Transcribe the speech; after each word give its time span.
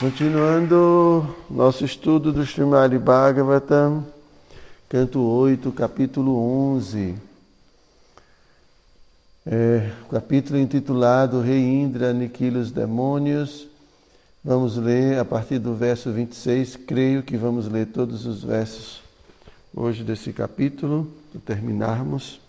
Continuando 0.00 1.36
nosso 1.50 1.84
estudo 1.84 2.32
do 2.32 2.42
Srimad 2.42 2.96
Bhagavatam, 2.98 4.02
canto 4.88 5.20
8, 5.20 5.70
capítulo 5.72 6.38
11. 6.72 7.16
É, 9.44 9.90
capítulo 10.10 10.58
intitulado 10.58 11.42
Rei 11.42 11.60
Indra 11.60 12.12
aniquila 12.12 12.60
os 12.60 12.70
demônios. 12.70 13.66
Vamos 14.42 14.78
ler 14.78 15.18
a 15.18 15.24
partir 15.26 15.58
do 15.58 15.74
verso 15.74 16.10
26. 16.10 16.76
Creio 16.76 17.22
que 17.22 17.36
vamos 17.36 17.68
ler 17.68 17.88
todos 17.88 18.24
os 18.24 18.42
versos 18.42 19.02
hoje 19.76 20.02
desse 20.02 20.32
capítulo, 20.32 21.12
para 21.30 21.42
terminarmos. 21.42 22.40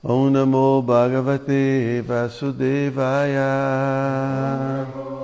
Om 0.00 0.30
Namo 0.30 0.80
Bhagavate 0.80 2.04
Vasudevaya. 2.06 3.42
Om 4.94 5.10
Namo 5.10 5.19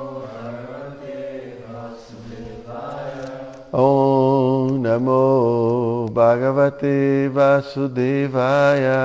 Bhagavate 6.09 7.29
Vasudevaya. 7.29 9.05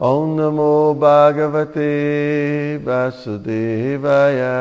Om 0.00 0.36
Namo 0.36 0.94
Bhagavate 0.94 2.78
Vasudevaya. 2.78 4.54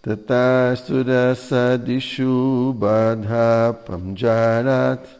Tatastu 0.00 1.04
dasadishu 1.04 2.72
badha 2.72 3.74
pamjarat 3.84 5.17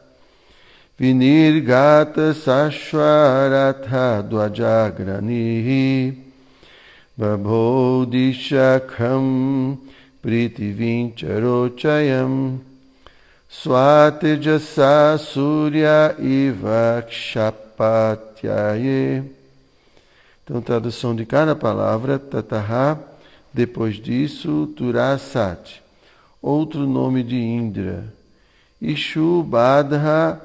vinirgata 0.98 2.34
sashwaratha 2.34 4.22
dvajagranihi 4.28 6.18
babhodishakham 7.16 9.78
pritivincharochayam 10.20 12.58
swatejasa 13.48 15.16
surya 15.18 16.16
iva 16.18 17.04
kshapatyaye 17.08 19.22
Então, 20.42 20.60
tradução 20.62 21.14
de 21.14 21.26
cada 21.26 21.54
palavra, 21.54 22.18
tataha 22.18 22.98
depois 23.52 23.96
disso, 23.96 24.66
Turasat, 24.74 25.82
outro 26.40 26.86
nome 26.86 27.22
de 27.22 27.36
Indra. 27.36 28.04
Ishu 28.80 29.42
Badha 29.42 30.40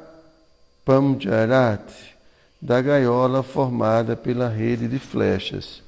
Pamjarat, 0.86 1.92
da 2.62 2.82
gaiola 2.82 3.42
formada 3.44 4.16
pela 4.16 4.50
rede 4.50 4.88
de 4.88 5.00
flechas. 5.00 5.82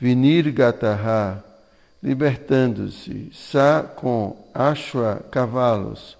Vinirgataha, 0.00 1.42
libertando-se. 2.02 3.30
Sa 3.32 3.82
com 3.82 4.36
Ashwa, 4.54 5.20
cavalos. 5.30 6.16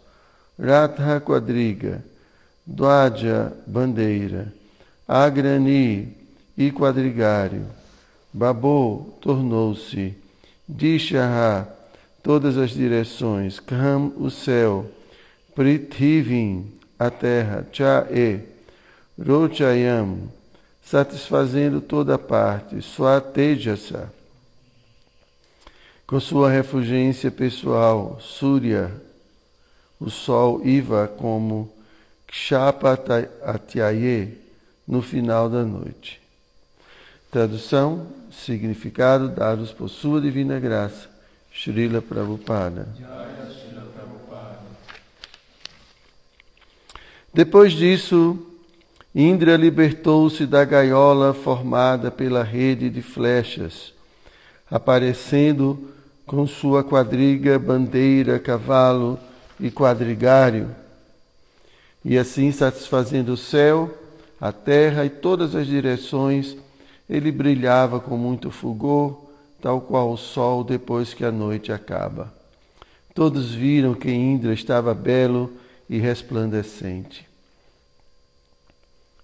Ratha, 0.59 1.21
quadriga. 1.21 2.03
Dwaja, 2.67 3.53
bandeira. 3.67 4.53
Agrani 5.07 6.17
e 6.57 6.73
quadrigário. 6.73 7.67
Babô 8.33 9.15
tornou-se, 9.21 10.15
Dishaha, 10.69 11.69
todas 12.23 12.59
as 12.59 12.71
direções, 12.71 13.61
Kham, 13.61 14.13
o 14.19 14.29
céu, 14.31 14.85
Prithivim, 15.55 16.71
a 16.99 17.11
terra, 17.11 17.67
Cha-e, 17.73 18.41
Rochayam, 19.19 20.31
satisfazendo 20.83 21.81
toda 21.81 22.19
parte, 22.19 22.81
Swatejasa, 22.81 24.13
com 26.07 26.21
sua 26.21 26.51
refugência 26.51 27.31
pessoal, 27.31 28.19
Surya, 28.21 28.93
o 29.99 30.11
sol, 30.11 30.65
Iva, 30.65 31.09
como 31.09 31.73
Kshapatyaye, 32.29 33.27
no 34.87 35.03
final 35.03 35.51
da 35.51 35.65
noite. 35.65 36.21
Tradução, 37.31 38.07
significado 38.31 39.29
dados 39.29 39.73
por 39.73 39.89
sua 39.89 40.21
divina 40.21 40.61
graça. 40.61 41.09
Srila 41.53 42.03
Prabhupada. 42.03 42.87
Depois 47.37 47.75
disso, 47.75 48.39
Indra 49.15 49.59
libertou-se 49.59 50.47
da 50.47 50.65
gaiola 50.65 51.35
formada 51.35 52.11
pela 52.11 52.43
rede 52.43 52.89
de 52.89 53.03
flechas, 53.03 53.93
aparecendo 54.71 55.91
com 56.25 56.47
sua 56.47 56.83
quadriga, 56.83 57.59
bandeira, 57.59 58.39
cavalo 58.39 59.19
e 59.61 59.71
quadrigário, 59.71 60.75
e 62.03 62.17
assim 62.17 62.51
satisfazendo 62.53 63.35
o 63.35 63.37
céu, 63.37 63.95
a 64.41 64.51
terra 64.51 65.05
e 65.05 65.11
todas 65.11 65.55
as 65.55 65.67
direções 65.67 66.57
ele 67.07 67.31
brilhava 67.31 68.01
com 68.01 68.17
muito 68.17 68.51
fulgor, 68.51 69.15
tal 69.61 69.83
qual 69.83 70.11
o 70.11 70.17
sol 70.17 70.65
depois 70.65 71.13
que 71.13 71.23
a 71.23 71.31
noite 71.31 71.71
acaba. 71.71 72.33
Todos 73.15 73.53
viram 73.53 73.93
que 73.93 74.11
Indra 74.11 74.55
estava 74.55 74.95
belo 74.95 75.53
e 75.89 75.99
resplandecente. 75.99 77.27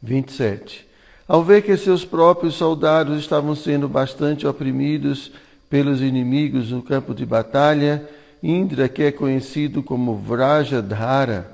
27. 0.03 0.87
Ao 1.27 1.43
ver 1.43 1.63
que 1.63 1.77
seus 1.77 2.05
próprios 2.05 2.55
soldados 2.55 3.19
estavam 3.19 3.55
sendo 3.55 3.89
bastante 3.89 4.47
oprimidos 4.47 5.33
pelos 5.71 6.01
inimigos 6.01 6.71
no 6.71 6.83
campo 6.83 7.15
de 7.15 7.25
batalha, 7.25 8.09
Indra, 8.43 8.89
que 8.89 9.05
é 9.05 9.13
conhecido 9.13 9.83
como 9.83 10.17
Vrajadhara, 10.17 11.51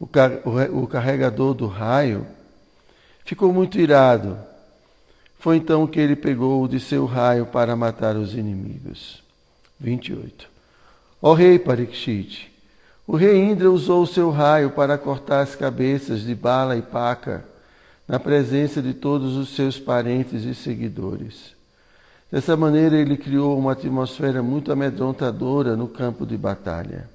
o 0.00 0.86
carregador 0.86 1.54
do 1.54 1.66
raio, 1.66 2.26
ficou 3.24 3.52
muito 3.52 3.78
irado 3.78 4.38
foi 5.46 5.58
então 5.58 5.86
que 5.86 6.00
ele 6.00 6.16
pegou 6.16 6.66
de 6.66 6.80
seu 6.80 7.04
raio 7.04 7.46
para 7.46 7.76
matar 7.76 8.16
os 8.16 8.34
inimigos. 8.34 9.22
28. 9.78 10.48
Ó 11.22 11.34
rei 11.34 11.56
Parikshit, 11.56 12.50
o 13.06 13.16
rei 13.16 13.38
Indra 13.38 13.70
usou 13.70 14.02
o 14.02 14.06
seu 14.06 14.30
raio 14.30 14.70
para 14.70 14.98
cortar 14.98 15.40
as 15.40 15.54
cabeças 15.54 16.22
de 16.22 16.34
Bala 16.34 16.76
e 16.76 16.82
Paca, 16.82 17.44
na 18.08 18.18
presença 18.18 18.82
de 18.82 18.94
todos 18.94 19.36
os 19.36 19.54
seus 19.54 19.78
parentes 19.78 20.44
e 20.44 20.54
seguidores. 20.54 21.54
Dessa 22.30 22.56
maneira, 22.56 22.96
ele 22.96 23.16
criou 23.16 23.56
uma 23.58 23.72
atmosfera 23.72 24.42
muito 24.42 24.72
amedrontadora 24.72 25.76
no 25.76 25.86
campo 25.86 26.26
de 26.26 26.36
batalha. 26.36 27.08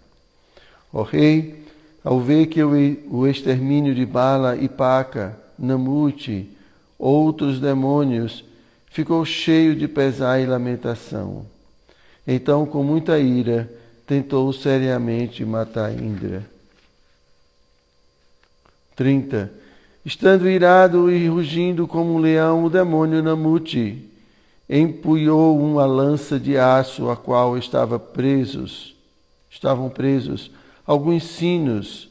Ó 0.93 1.03
rei, 1.03 1.65
ao 2.03 2.19
ver 2.19 2.47
que 2.47 2.63
o 2.63 3.27
extermínio 3.27 3.93
de 3.93 4.05
Bala 4.05 4.55
e 4.55 4.67
Paca, 4.67 5.37
Namuti, 5.59 6.49
outros 6.97 7.59
demônios, 7.59 8.43
ficou 8.89 9.23
cheio 9.25 9.75
de 9.75 9.87
pesar 9.87 10.39
e 10.39 10.45
lamentação. 10.45 11.45
Então, 12.25 12.65
com 12.65 12.83
muita 12.83 13.19
ira, 13.19 13.69
tentou 14.05 14.51
seriamente 14.51 15.43
matar 15.45 15.91
Indra. 15.91 16.45
30. 18.95 19.51
Estando 20.05 20.49
irado 20.49 21.11
e 21.11 21.27
rugindo 21.27 21.87
como 21.87 22.15
um 22.15 22.17
leão, 22.17 22.65
o 22.65 22.69
demônio 22.69 23.21
Namuti 23.21 24.09
empunhou 24.69 25.59
uma 25.59 25.85
lança 25.85 26.39
de 26.39 26.57
aço 26.57 27.09
a 27.09 27.15
qual 27.15 27.57
estava 27.57 27.99
presos, 27.99 28.95
estavam 29.49 29.89
presos 29.89 30.49
alguns 30.85 31.23
sinos 31.23 32.09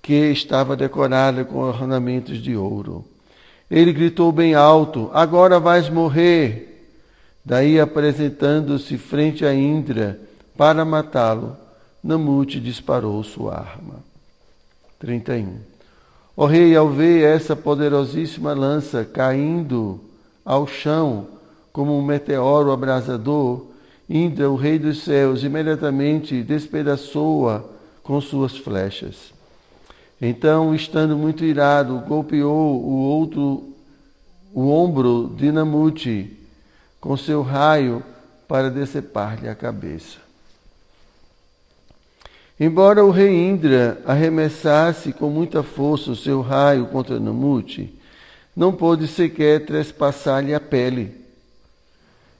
que 0.00 0.14
estava 0.14 0.76
decorada 0.76 1.44
com 1.44 1.58
ornamentos 1.58 2.38
de 2.38 2.56
ouro. 2.56 3.04
Ele 3.70 3.92
gritou 3.92 4.30
bem 4.30 4.54
alto: 4.54 5.10
Agora 5.12 5.58
vais 5.58 5.88
morrer. 5.88 6.72
Daí, 7.44 7.78
apresentando-se 7.78 8.98
frente 8.98 9.44
a 9.44 9.54
Indra 9.54 10.18
para 10.56 10.84
matá-lo, 10.84 11.56
Namute 12.02 12.60
disparou 12.60 13.22
sua 13.22 13.56
arma. 13.56 13.96
31. 14.98 15.58
O 16.36 16.46
rei, 16.46 16.76
ao 16.76 16.88
ver 16.90 17.24
essa 17.24 17.56
poderosíssima 17.56 18.52
lança 18.52 19.04
caindo 19.04 20.00
ao 20.44 20.66
chão 20.66 21.26
como 21.72 21.96
um 21.98 22.02
meteoro 22.02 22.70
abrasador, 22.70 23.66
Indra, 24.08 24.48
o 24.48 24.54
rei 24.54 24.78
dos 24.78 25.02
céus, 25.02 25.42
imediatamente 25.42 26.42
despedaçou-a 26.42 27.64
com 28.04 28.20
suas 28.20 28.56
flechas. 28.56 29.32
Então, 30.20 30.74
estando 30.74 31.16
muito 31.16 31.44
irado, 31.44 31.98
golpeou 32.06 32.80
o 32.80 32.94
outro 33.00 33.72
o 34.54 34.70
ombro 34.70 35.34
de 35.36 35.52
Namuti 35.52 36.34
com 36.98 37.14
seu 37.14 37.42
raio 37.42 38.02
para 38.48 38.70
decepar-lhe 38.70 39.48
a 39.48 39.54
cabeça. 39.54 40.25
Embora 42.58 43.04
o 43.04 43.10
rei 43.10 43.34
Indra 43.34 44.00
arremessasse 44.06 45.12
com 45.12 45.28
muita 45.28 45.62
força 45.62 46.12
o 46.12 46.16
seu 46.16 46.40
raio 46.40 46.86
contra 46.86 47.20
Namute, 47.20 47.92
não 48.56 48.72
pôde 48.72 49.06
sequer 49.06 49.66
trespassar-lhe 49.66 50.54
a 50.54 50.60
pele. 50.60 51.12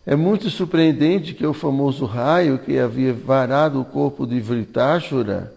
É 0.07 0.17
muito 0.17 0.49
surpreendente 0.49 1.35
que 1.35 1.45
o 1.45 1.53
famoso 1.53 2.07
raio 2.07 2.59
que 2.59 2.79
havia 2.79 3.13
varado 3.13 3.81
o 3.81 3.85
corpo 3.85 4.27
de 4.27 4.41
Vritáshura 4.41 5.53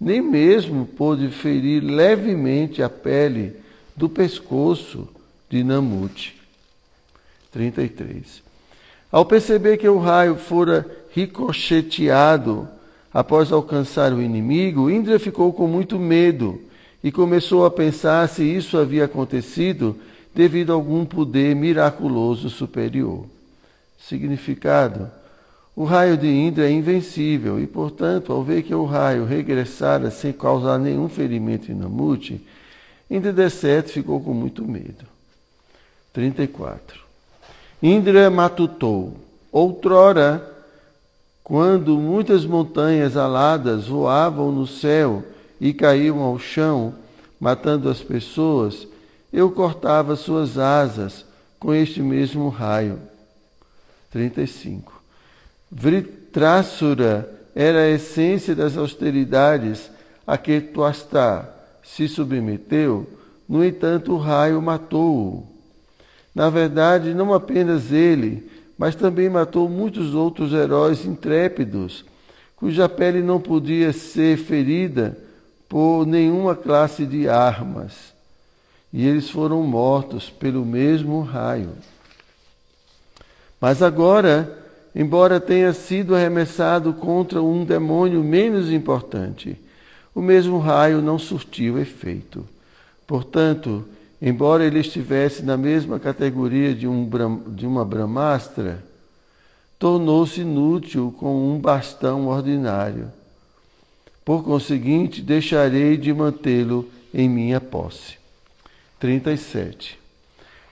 nem 0.00 0.22
mesmo 0.22 0.86
pôde 0.86 1.28
ferir 1.28 1.82
levemente 1.82 2.82
a 2.82 2.88
pele 2.88 3.56
do 3.96 4.08
pescoço 4.08 5.08
de 5.48 5.64
Namute. 5.64 6.40
33. 7.50 8.42
Ao 9.10 9.24
perceber 9.24 9.76
que 9.76 9.88
o 9.88 9.98
raio 9.98 10.36
fora 10.36 10.86
ricocheteado 11.12 12.68
após 13.12 13.52
alcançar 13.52 14.12
o 14.12 14.22
inimigo, 14.22 14.90
Indra 14.90 15.18
ficou 15.18 15.52
com 15.52 15.66
muito 15.66 15.98
medo 15.98 16.60
e 17.02 17.10
começou 17.10 17.64
a 17.64 17.70
pensar 17.70 18.28
se 18.28 18.44
isso 18.44 18.78
havia 18.78 19.04
acontecido 19.04 19.96
devido 20.34 20.70
a 20.70 20.74
algum 20.74 21.04
poder 21.04 21.56
miraculoso 21.56 22.48
superior. 22.50 23.24
Significado: 23.98 25.10
o 25.74 25.84
raio 25.84 26.16
de 26.16 26.28
Indra 26.28 26.68
é 26.68 26.70
invencível 26.70 27.58
e, 27.60 27.66
portanto, 27.66 28.32
ao 28.32 28.44
ver 28.44 28.62
que 28.62 28.74
o 28.74 28.84
raio 28.84 29.24
regressara 29.24 30.10
sem 30.10 30.32
causar 30.32 30.78
nenhum 30.78 31.08
ferimento 31.08 31.70
em 31.70 31.74
Namute, 31.74 32.40
Indra 33.10 33.32
de 33.32 33.50
ficou 33.90 34.20
com 34.20 34.32
muito 34.32 34.64
medo. 34.64 35.04
34. 36.12 37.00
Indra 37.82 38.30
matutou. 38.30 39.16
Outrora, 39.50 40.59
quando 41.50 41.98
muitas 41.98 42.46
montanhas 42.46 43.16
aladas 43.16 43.88
voavam 43.88 44.52
no 44.52 44.68
céu 44.68 45.24
e 45.60 45.74
caíam 45.74 46.20
ao 46.20 46.38
chão, 46.38 46.94
matando 47.40 47.88
as 47.88 48.00
pessoas, 48.00 48.86
eu 49.32 49.50
cortava 49.50 50.14
suas 50.14 50.58
asas 50.58 51.24
com 51.58 51.74
este 51.74 52.00
mesmo 52.00 52.48
raio. 52.50 53.00
35. 54.12 55.02
Vritrasura 55.68 57.28
era 57.52 57.80
a 57.80 57.90
essência 57.90 58.54
das 58.54 58.76
austeridades 58.76 59.90
a 60.24 60.38
que 60.38 60.60
Tuastá 60.60 61.48
se 61.82 62.06
submeteu, 62.06 63.10
no 63.48 63.64
entanto 63.64 64.12
o 64.12 64.18
raio 64.18 64.62
matou-o. 64.62 65.44
Na 66.32 66.48
verdade, 66.48 67.12
não 67.12 67.34
apenas 67.34 67.90
ele, 67.90 68.48
mas 68.80 68.94
também 68.94 69.28
matou 69.28 69.68
muitos 69.68 70.14
outros 70.14 70.54
heróis 70.54 71.04
intrépidos, 71.04 72.02
cuja 72.56 72.88
pele 72.88 73.20
não 73.20 73.38
podia 73.38 73.92
ser 73.92 74.38
ferida 74.38 75.18
por 75.68 76.06
nenhuma 76.06 76.56
classe 76.56 77.04
de 77.04 77.28
armas. 77.28 78.14
E 78.90 79.06
eles 79.06 79.28
foram 79.28 79.62
mortos 79.64 80.30
pelo 80.30 80.64
mesmo 80.64 81.20
raio. 81.20 81.72
Mas 83.60 83.82
agora, 83.82 84.50
embora 84.94 85.38
tenha 85.38 85.74
sido 85.74 86.14
arremessado 86.14 86.94
contra 86.94 87.42
um 87.42 87.66
demônio 87.66 88.24
menos 88.24 88.72
importante, 88.72 89.60
o 90.14 90.22
mesmo 90.22 90.58
raio 90.58 91.02
não 91.02 91.18
surtiu 91.18 91.78
efeito. 91.78 92.48
Portanto, 93.06 93.84
embora 94.20 94.64
ele 94.64 94.80
estivesse 94.80 95.42
na 95.42 95.56
mesma 95.56 95.98
categoria 95.98 96.74
de, 96.74 96.86
um, 96.86 97.08
de 97.48 97.66
uma 97.66 97.84
Brahmastra, 97.84 98.82
tornou-se 99.78 100.42
inútil 100.42 101.14
com 101.18 101.52
um 101.52 101.58
bastão 101.58 102.28
ordinário. 102.28 103.10
Por 104.24 104.44
conseguinte, 104.44 105.22
deixarei 105.22 105.96
de 105.96 106.12
mantê-lo 106.12 106.88
em 107.12 107.28
minha 107.28 107.60
posse. 107.60 108.18
37. 108.98 109.98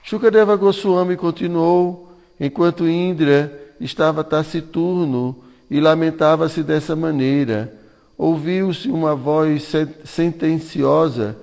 Shukadeva 0.03 0.55
Goswami 0.55 1.17
continuou, 1.17 2.13
enquanto 2.39 2.87
Indra 2.87 3.51
estava 3.81 4.23
taciturno 4.23 5.35
e 5.69 5.79
lamentava-se 5.79 6.61
dessa 6.61 6.95
maneira. 6.95 7.73
Ouviu-se 8.17 8.89
uma 8.89 9.15
voz 9.15 9.71
sentenciosa 10.03 11.35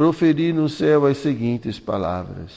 proferi 0.00 0.50
no 0.50 0.66
céu 0.66 1.04
as 1.04 1.18
seguintes 1.18 1.78
palavras: 1.78 2.52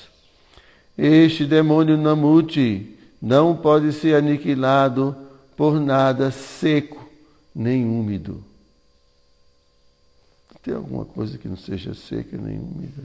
Este 0.98 1.46
demônio 1.46 1.98
Namuti 1.98 2.98
não 3.22 3.54
pode 3.54 3.92
ser 3.92 4.16
aniquilado 4.16 5.14
por 5.58 5.78
nada 5.78 6.32
seco 6.32 7.06
nem 7.54 7.84
úmido. 7.84 8.42
Tem 10.62 10.74
alguma 10.74 11.04
coisa 11.04 11.38
que 11.38 11.50
não 11.50 11.58
seja 11.58 11.94
seca 11.94 12.38
nem 12.38 12.58
úmida? 12.58 13.04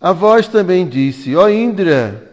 A 0.00 0.12
voz 0.12 0.46
também 0.46 0.88
disse: 0.88 1.34
Ó 1.34 1.48
Indra, 1.48 2.30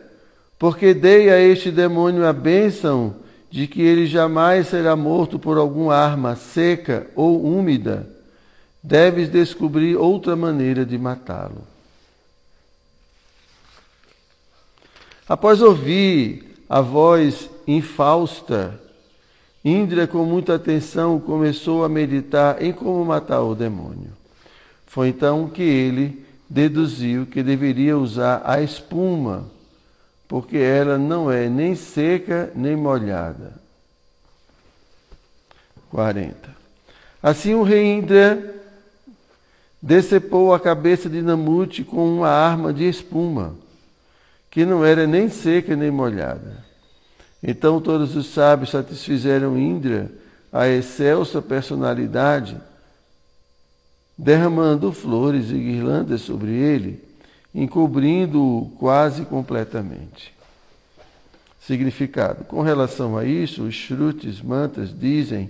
porque 0.60 0.94
dei 0.94 1.32
a 1.32 1.40
este 1.40 1.72
demônio 1.72 2.24
a 2.24 2.32
bênção 2.32 3.16
de 3.50 3.68
que 3.68 3.82
ele 3.82 4.06
jamais 4.06 4.68
será 4.68 4.96
morto 4.96 5.40
por 5.40 5.58
alguma 5.58 5.96
arma 5.96 6.36
seca 6.36 7.08
ou 7.16 7.44
úmida, 7.46 8.08
deves 8.84 9.30
descobrir 9.30 9.96
outra 9.96 10.36
maneira 10.36 10.86
de 10.86 10.98
matá-lo. 10.98 11.64
Após 15.28 15.62
ouvir 15.62 16.64
a 16.70 16.82
voz 16.82 17.50
infausta, 17.68 18.80
Indra, 19.64 20.08
com 20.08 20.24
muita 20.24 20.56
atenção, 20.56 21.20
começou 21.20 21.84
a 21.84 21.90
meditar 21.90 22.64
em 22.64 22.72
como 22.72 23.04
matar 23.04 23.42
o 23.42 23.54
demônio. 23.54 24.12
Foi 24.86 25.10
então 25.10 25.50
que 25.50 25.62
ele 25.62 26.26
deduziu 26.50 27.26
que 27.26 27.44
deveria 27.44 27.98
usar 27.98 28.42
a 28.46 28.62
espuma 28.62 29.46
porque 30.28 30.58
ela 30.58 30.98
não 30.98 31.32
é 31.32 31.48
nem 31.48 31.76
seca 31.76 32.52
nem 32.54 32.76
molhada. 32.76 33.54
40. 35.90 36.36
Assim 37.24 37.54
o 37.54 37.64
rei 37.64 37.86
Indra 37.94 38.56
decepou 39.82 40.54
a 40.54 40.60
cabeça 40.60 41.10
de 41.10 41.22
Namute 41.22 41.84
com 41.84 42.18
uma 42.18 42.30
arma 42.30 42.74
de 42.74 42.88
espuma, 42.88 43.56
que 44.52 44.66
não 44.66 44.84
era 44.84 45.08
nem 45.08 45.30
seca 45.30 45.76
nem 45.76 45.90
molhada. 45.90 46.66
Então 47.42 47.80
todos 47.80 48.16
os 48.16 48.28
sábios 48.28 48.72
satisfizeram 48.72 49.58
Indra 49.58 50.12
a 50.52 50.68
excelsa 50.68 51.42
personalidade, 51.42 52.60
derramando 54.18 54.92
flores 54.92 55.52
e 55.52 55.54
guirlandas 55.54 56.22
sobre 56.22 56.52
ele 56.52 57.07
encobrindo-o 57.58 58.70
quase 58.78 59.26
completamente. 59.26 60.32
Significado: 61.60 62.46
com 62.46 62.62
relação 62.62 63.18
a 63.18 63.26
isso, 63.26 63.64
os 63.64 63.74
Shrutis 63.74 64.40
mantas 64.40 64.98
dizem 64.98 65.50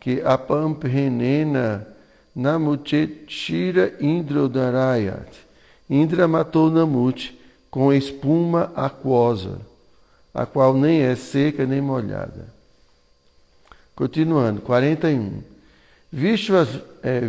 que 0.00 0.22
apamprenena 0.22 1.86
namuchechira 2.34 3.94
indrodarayat. 4.00 5.28
Indra 5.90 6.26
matou 6.26 6.70
Namut 6.70 7.38
com 7.70 7.92
espuma 7.92 8.72
aquosa, 8.74 9.60
a 10.32 10.46
qual 10.46 10.72
nem 10.74 11.02
é 11.02 11.14
seca 11.14 11.66
nem 11.66 11.82
molhada. 11.82 12.50
Continuando, 13.94 14.62
41. 14.62 15.42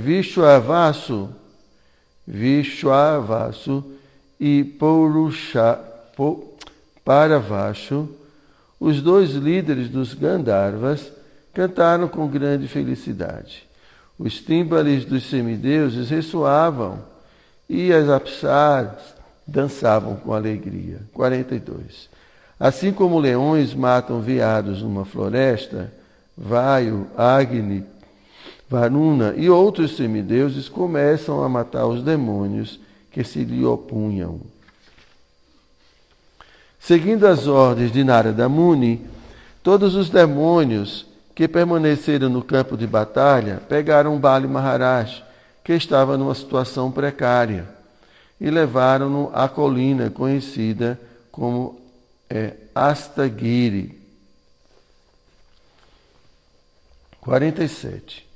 Vishwavasu, 0.02 1.30
Vishwavasu 2.26 3.84
e 4.46 4.62
Purusha, 4.62 5.80
Paravasu, 7.06 8.10
os 8.78 9.02
dois 9.02 9.30
líderes 9.32 9.88
dos 9.88 10.14
Gandharvas, 10.14 11.14
cantaram 11.54 12.10
com 12.10 12.28
grande 12.28 12.68
felicidade. 12.68 13.66
Os 14.20 14.42
tímbalos 14.42 15.06
dos 15.06 15.30
semideuses 15.30 16.10
ressoavam 16.10 17.00
e 17.70 17.94
as 17.94 18.10
apsaras 18.10 19.16
dançavam 19.48 20.18
com 20.18 20.34
alegria. 20.34 21.00
42. 21.14 22.10
Assim 22.60 22.92
como 22.92 23.20
leões 23.20 23.74
matam 23.74 24.20
veados 24.20 24.82
numa 24.82 25.06
floresta, 25.06 25.90
Vaio, 26.38 27.08
Agni, 27.16 27.86
Varuna 28.70 29.36
e 29.38 29.50
outros 29.50 29.96
semideuses 29.96 30.68
começam 30.68 31.42
a 31.42 31.48
matar 31.48 31.86
os 31.86 32.04
demônios 32.04 32.83
que 33.14 33.24
se 33.24 33.44
lhe 33.44 33.64
opunham. 33.64 34.42
Seguindo 36.80 37.26
as 37.28 37.48
ordens 37.48 37.92
de 37.92 38.04
Narada 38.04 38.50
Muni, 38.50 39.06
todos 39.62 39.96
os 39.96 40.10
demônios 40.10 41.06
que 41.34 41.48
permaneceram 41.48 42.28
no 42.28 42.44
campo 42.44 42.76
de 42.76 42.86
batalha 42.86 43.62
pegaram 43.70 44.20
Bali 44.20 44.48
Maharaj, 44.48 45.24
que 45.64 45.74
estava 45.74 46.18
numa 46.18 46.36
situação 46.36 46.92
precária, 46.92 47.70
e 48.42 48.50
levaram-no 48.50 49.32
à 49.34 49.48
colina 49.48 50.10
conhecida 50.10 51.00
como 51.32 51.80
é, 52.30 52.54
Astagiri. 52.76 54.02
47. 57.22 58.28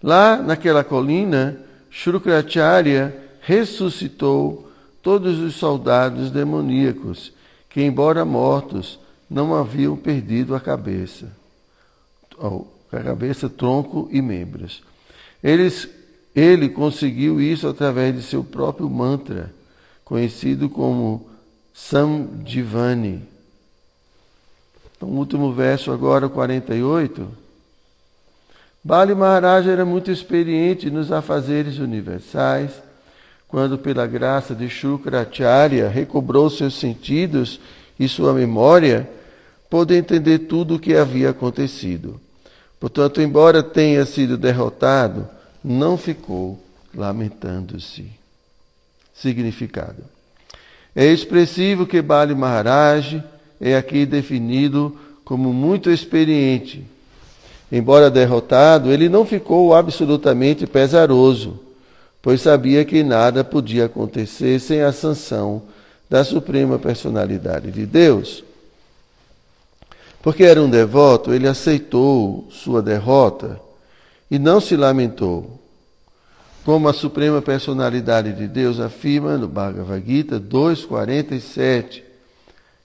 Lá 0.00 0.36
naquela 0.36 0.84
colina, 0.84 1.58
Shukracharya 1.90 3.21
ressuscitou 3.42 4.70
todos 5.02 5.38
os 5.40 5.56
soldados 5.56 6.30
demoníacos 6.30 7.32
que, 7.68 7.82
embora 7.82 8.24
mortos, 8.24 8.98
não 9.28 9.54
haviam 9.54 9.96
perdido 9.96 10.54
a 10.54 10.60
cabeça, 10.60 11.28
a 12.92 13.00
cabeça, 13.02 13.48
tronco 13.48 14.08
e 14.12 14.22
membros. 14.22 14.82
Eles, 15.42 15.88
ele 16.34 16.68
conseguiu 16.68 17.40
isso 17.40 17.66
através 17.66 18.14
de 18.14 18.22
seu 18.22 18.44
próprio 18.44 18.88
mantra, 18.88 19.52
conhecido 20.04 20.68
como 20.68 21.28
Samjivani. 21.74 23.22
Então, 24.96 25.08
último 25.08 25.52
verso 25.52 25.90
agora, 25.90 26.28
48. 26.28 27.28
Bali 28.84 29.14
Maharaj 29.14 29.68
era 29.68 29.84
muito 29.84 30.12
experiente 30.12 30.90
nos 30.90 31.10
afazeres 31.10 31.78
universais 31.78 32.72
quando, 33.52 33.76
pela 33.76 34.06
graça 34.06 34.54
de 34.54 34.66
Shukracharya, 34.66 35.86
recobrou 35.86 36.48
seus 36.48 36.72
sentidos 36.72 37.60
e 38.00 38.08
sua 38.08 38.32
memória, 38.32 39.06
pôde 39.68 39.94
entender 39.94 40.38
tudo 40.38 40.76
o 40.76 40.78
que 40.78 40.96
havia 40.96 41.28
acontecido. 41.28 42.18
Portanto, 42.80 43.20
embora 43.20 43.62
tenha 43.62 44.06
sido 44.06 44.38
derrotado, 44.38 45.28
não 45.62 45.98
ficou 45.98 46.58
lamentando-se. 46.94 48.06
Significado. 49.12 50.02
É 50.96 51.04
expressivo 51.04 51.84
que 51.84 52.00
Bali 52.00 52.34
Maharaj 52.34 53.22
é 53.60 53.76
aqui 53.76 54.06
definido 54.06 54.98
como 55.26 55.52
muito 55.52 55.90
experiente. 55.90 56.86
Embora 57.70 58.10
derrotado, 58.10 58.90
ele 58.90 59.10
não 59.10 59.26
ficou 59.26 59.74
absolutamente 59.74 60.66
pesaroso 60.66 61.60
pois 62.22 62.40
sabia 62.40 62.84
que 62.84 63.02
nada 63.02 63.42
podia 63.42 63.86
acontecer 63.86 64.60
sem 64.60 64.80
a 64.80 64.92
sanção 64.92 65.62
da 66.08 66.22
Suprema 66.22 66.78
Personalidade 66.78 67.72
de 67.72 67.84
Deus. 67.84 68.44
Porque 70.22 70.44
era 70.44 70.62
um 70.62 70.70
devoto, 70.70 71.34
ele 71.34 71.48
aceitou 71.48 72.46
sua 72.48 72.80
derrota 72.80 73.60
e 74.30 74.38
não 74.38 74.60
se 74.60 74.76
lamentou. 74.76 75.58
Como 76.64 76.88
a 76.88 76.92
Suprema 76.92 77.42
Personalidade 77.42 78.32
de 78.32 78.46
Deus 78.46 78.78
afirma 78.78 79.36
no 79.36 79.48
Bhagavad 79.48 80.06
Gita 80.06 80.38
2.47, 80.38 82.02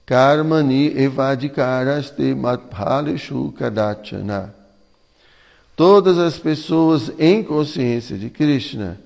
Karmani 0.04 0.98
evadikaraste 0.98 2.34
matbhaleshu 2.34 3.52
kadachana. 3.52 4.52
Todas 5.76 6.18
as 6.18 6.38
pessoas 6.38 7.12
em 7.20 7.44
consciência 7.44 8.18
de 8.18 8.30
Krishna 8.30 8.98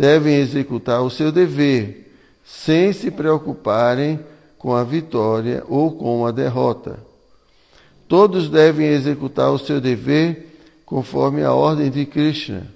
devem 0.00 0.36
executar 0.36 1.02
o 1.02 1.10
seu 1.10 1.30
dever, 1.30 2.10
sem 2.42 2.90
se 2.90 3.10
preocuparem 3.10 4.18
com 4.56 4.74
a 4.74 4.82
vitória 4.82 5.62
ou 5.68 5.92
com 5.92 6.24
a 6.24 6.30
derrota. 6.30 6.98
Todos 8.08 8.48
devem 8.48 8.86
executar 8.86 9.50
o 9.50 9.58
seu 9.58 9.78
dever 9.78 10.56
conforme 10.86 11.44
a 11.44 11.52
ordem 11.52 11.90
de 11.90 12.06
Krishna 12.06 12.66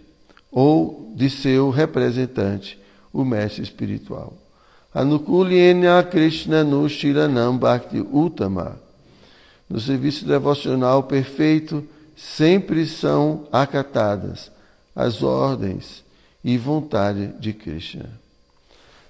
ou 0.52 1.14
de 1.16 1.30
seu 1.30 1.70
representante, 1.70 2.78
o 3.10 3.24
mestre 3.24 3.62
espiritual. 3.62 4.34
Anukulyena 4.92 6.02
Krishna 6.02 6.62
no 6.62 6.86
Shiranam 6.90 7.56
Bhakti 7.56 8.00
Uttama. 8.00 8.78
No 9.66 9.80
serviço 9.80 10.26
devocional 10.26 11.04
perfeito, 11.04 11.82
sempre 12.14 12.86
são 12.86 13.48
acatadas 13.50 14.52
as 14.94 15.22
ordens 15.22 16.03
e 16.44 16.58
vontade 16.58 17.28
de 17.40 17.52
Krishna. 17.54 18.10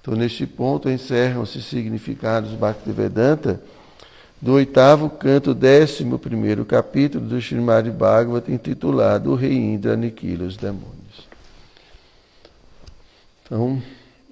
Então, 0.00 0.14
neste 0.14 0.46
ponto, 0.46 0.88
encerram-se 0.88 1.60
significados 1.60 2.52
Bhaktivedanta 2.52 3.60
do 4.40 4.52
oitavo 4.52 5.08
canto, 5.08 5.54
décimo 5.54 6.18
primeiro 6.18 6.64
capítulo 6.64 7.26
do 7.26 7.38
Srimad 7.38 7.90
Bhagavata, 7.90 8.52
intitulado 8.52 9.30
O 9.30 9.34
Rei 9.34 9.54
Indra 9.54 9.94
Aniquila 9.94 10.44
os 10.44 10.58
Demônios. 10.58 10.94
Então, 13.42 13.82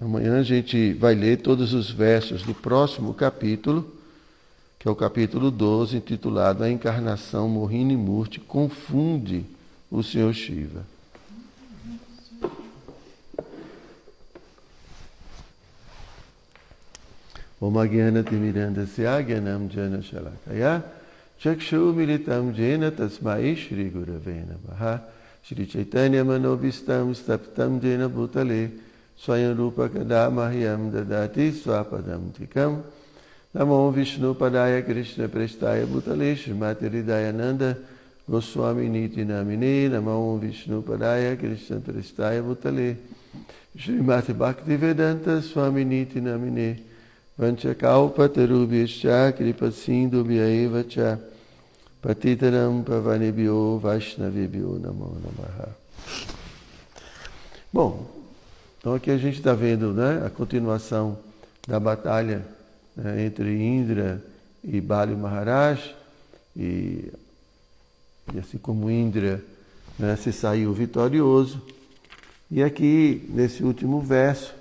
amanhã 0.00 0.38
a 0.38 0.42
gente 0.42 0.92
vai 0.92 1.14
ler 1.14 1.38
todos 1.38 1.72
os 1.72 1.90
versos 1.90 2.42
do 2.42 2.54
próximo 2.54 3.14
capítulo, 3.14 3.90
que 4.78 4.86
é 4.86 4.90
o 4.90 4.94
capítulo 4.94 5.50
12, 5.50 5.96
intitulado 5.96 6.62
A 6.62 6.70
Encarnação 6.70 7.48
Mohini 7.48 7.96
Murti 7.96 8.38
Confunde 8.40 9.46
o 9.90 10.02
Senhor 10.02 10.34
Shiva. 10.34 10.91
ומגנתי 17.62 18.36
מלנדסיה 18.36 19.20
גנם 19.20 19.68
ג'נה 19.74 19.98
Shalakaya. 20.02 20.82
Chakshu 21.38 21.94
militam 21.94 22.52
jena 22.54 22.90
tasmai 22.90 23.56
Shri 23.56 23.90
Gurave 23.90 24.44
Baha 24.66 25.00
Shri 25.42 25.66
Chaitanya 25.66 26.24
manobistam 26.24 27.14
staptam 27.14 27.80
jena 27.80 28.08
bhutale. 28.08 28.70
Swayam 29.16 29.56
rupa 29.56 29.88
kada 29.88 30.28
dadati 30.30 31.52
swapadam 31.52 32.32
tikam. 32.32 32.82
Namo 33.54 33.92
Vishnu 33.92 34.34
padaya 34.34 34.84
Krishna 34.84 35.28
prestaya 35.28 35.86
bhutale 35.86 36.36
Shrimati 36.36 36.90
Ridayananda 36.90 37.76
Goswami 38.28 38.88
Niti 38.88 39.24
Namine. 39.24 39.88
Namo 39.88 40.40
Vishnu 40.40 40.82
padaya 40.82 41.38
Krishna 41.38 41.76
prestaya 41.76 42.42
bhutale. 42.42 42.96
Shrimati 43.76 44.32
Bhaktivedanta 44.34 45.40
Swami 45.42 45.84
Niti 45.84 46.20
Namine. 46.20 46.91
Kripasindubhyaeva 49.36 50.84
cha 50.84 51.18
patitaram 52.02 52.82
pavanebhyo 52.82 53.78
vaishnavibhyo 53.78 54.78
namo 54.78 55.16
namaha. 55.22 55.68
Bom, 57.72 58.06
então 58.78 58.94
aqui 58.94 59.10
a 59.10 59.16
gente 59.16 59.38
está 59.38 59.54
vendo 59.54 59.92
né, 59.92 60.26
a 60.26 60.28
continuação 60.28 61.16
da 61.66 61.80
batalha 61.80 62.44
né, 62.96 63.24
entre 63.24 63.62
Indra 63.62 64.22
e 64.62 64.80
Bali 64.80 65.14
Maharaj, 65.14 65.94
e, 66.56 67.10
e 68.34 68.38
assim 68.38 68.58
como 68.58 68.90
Indra 68.90 69.42
né, 69.98 70.16
se 70.16 70.32
saiu 70.32 70.72
vitorioso. 70.72 71.62
E 72.50 72.62
aqui, 72.62 73.26
nesse 73.30 73.62
último 73.62 74.00
verso, 74.00 74.52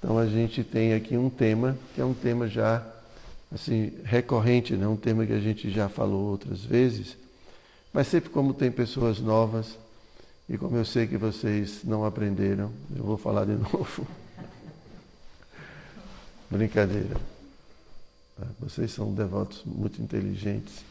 então 0.00 0.16
a 0.16 0.26
gente 0.26 0.64
tem 0.64 0.94
aqui 0.94 1.14
um 1.14 1.28
tema 1.28 1.76
que 1.94 2.00
é 2.00 2.04
um 2.04 2.14
tema 2.14 2.48
já 2.48 2.82
assim 3.52 3.92
recorrente, 4.02 4.74
né? 4.74 4.88
um 4.88 4.96
tema 4.96 5.26
que 5.26 5.32
a 5.34 5.38
gente 5.38 5.70
já 5.70 5.90
falou 5.90 6.30
outras 6.30 6.64
vezes, 6.64 7.18
mas 7.92 8.06
sempre 8.06 8.30
como 8.30 8.54
tem 8.54 8.70
pessoas 8.70 9.20
novas 9.20 9.76
e 10.48 10.56
como 10.56 10.76
eu 10.76 10.86
sei 10.86 11.06
que 11.06 11.18
vocês 11.18 11.84
não 11.84 12.04
aprenderam, 12.04 12.72
eu 12.96 13.04
vou 13.04 13.18
falar 13.18 13.44
de 13.44 13.52
novo. 13.60 14.06
Brincadeira. 16.50 17.16
Tá? 18.38 18.46
Vocês 18.58 18.90
são 18.90 19.12
devotos 19.12 19.62
muito 19.66 20.00
inteligentes. 20.00 20.82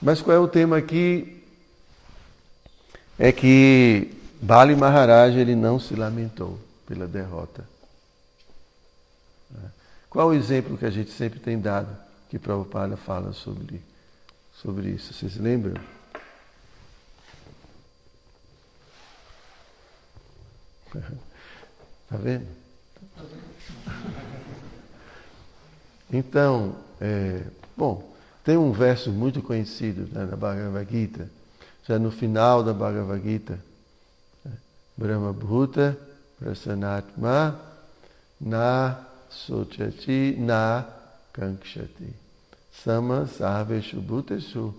Mas 0.00 0.20
qual 0.20 0.36
é 0.36 0.38
o 0.38 0.46
tema 0.46 0.76
aqui? 0.76 1.42
É 3.18 3.32
que 3.32 4.12
Bali 4.42 4.76
Maharaj 4.76 5.38
ele 5.38 5.56
não 5.56 5.80
se 5.80 5.94
lamentou 5.94 6.65
pela 6.86 7.06
derrota. 7.06 7.66
Qual 10.08 10.28
o 10.28 10.34
exemplo 10.34 10.78
que 10.78 10.86
a 10.86 10.90
gente 10.90 11.10
sempre 11.10 11.38
tem 11.38 11.60
dado 11.60 11.94
que 12.28 12.38
Prabhupada 12.38 12.96
fala 12.96 13.32
sobre, 13.32 13.82
sobre 14.54 14.90
isso? 14.90 15.12
Vocês 15.12 15.36
lembram? 15.36 15.80
Está 20.94 22.16
vendo? 22.22 22.46
Então, 26.10 26.76
é, 27.00 27.42
bom, 27.76 28.14
tem 28.44 28.56
um 28.56 28.72
verso 28.72 29.10
muito 29.10 29.42
conhecido 29.42 30.08
né, 30.12 30.24
Bhagavad 30.24 30.90
Gita, 30.90 31.28
já 31.86 31.98
no 31.98 32.10
final 32.10 32.62
da 32.62 32.72
Bhagavad 32.72 33.22
Gita, 33.22 33.58
né, 34.44 34.52
Brahma 34.96 35.32
Bhuta 35.32 35.98
prasanatma 36.38 37.58
na 38.40 38.96
sochati 39.30 40.36
na 40.38 40.84
kankshati. 41.32 42.12
Sama 42.84 43.26
sarveshu 43.26 44.00
bhuteshu 44.00 44.74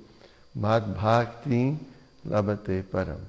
madbhaktin 0.55 1.77
labate 2.25 2.83
param. 2.83 3.19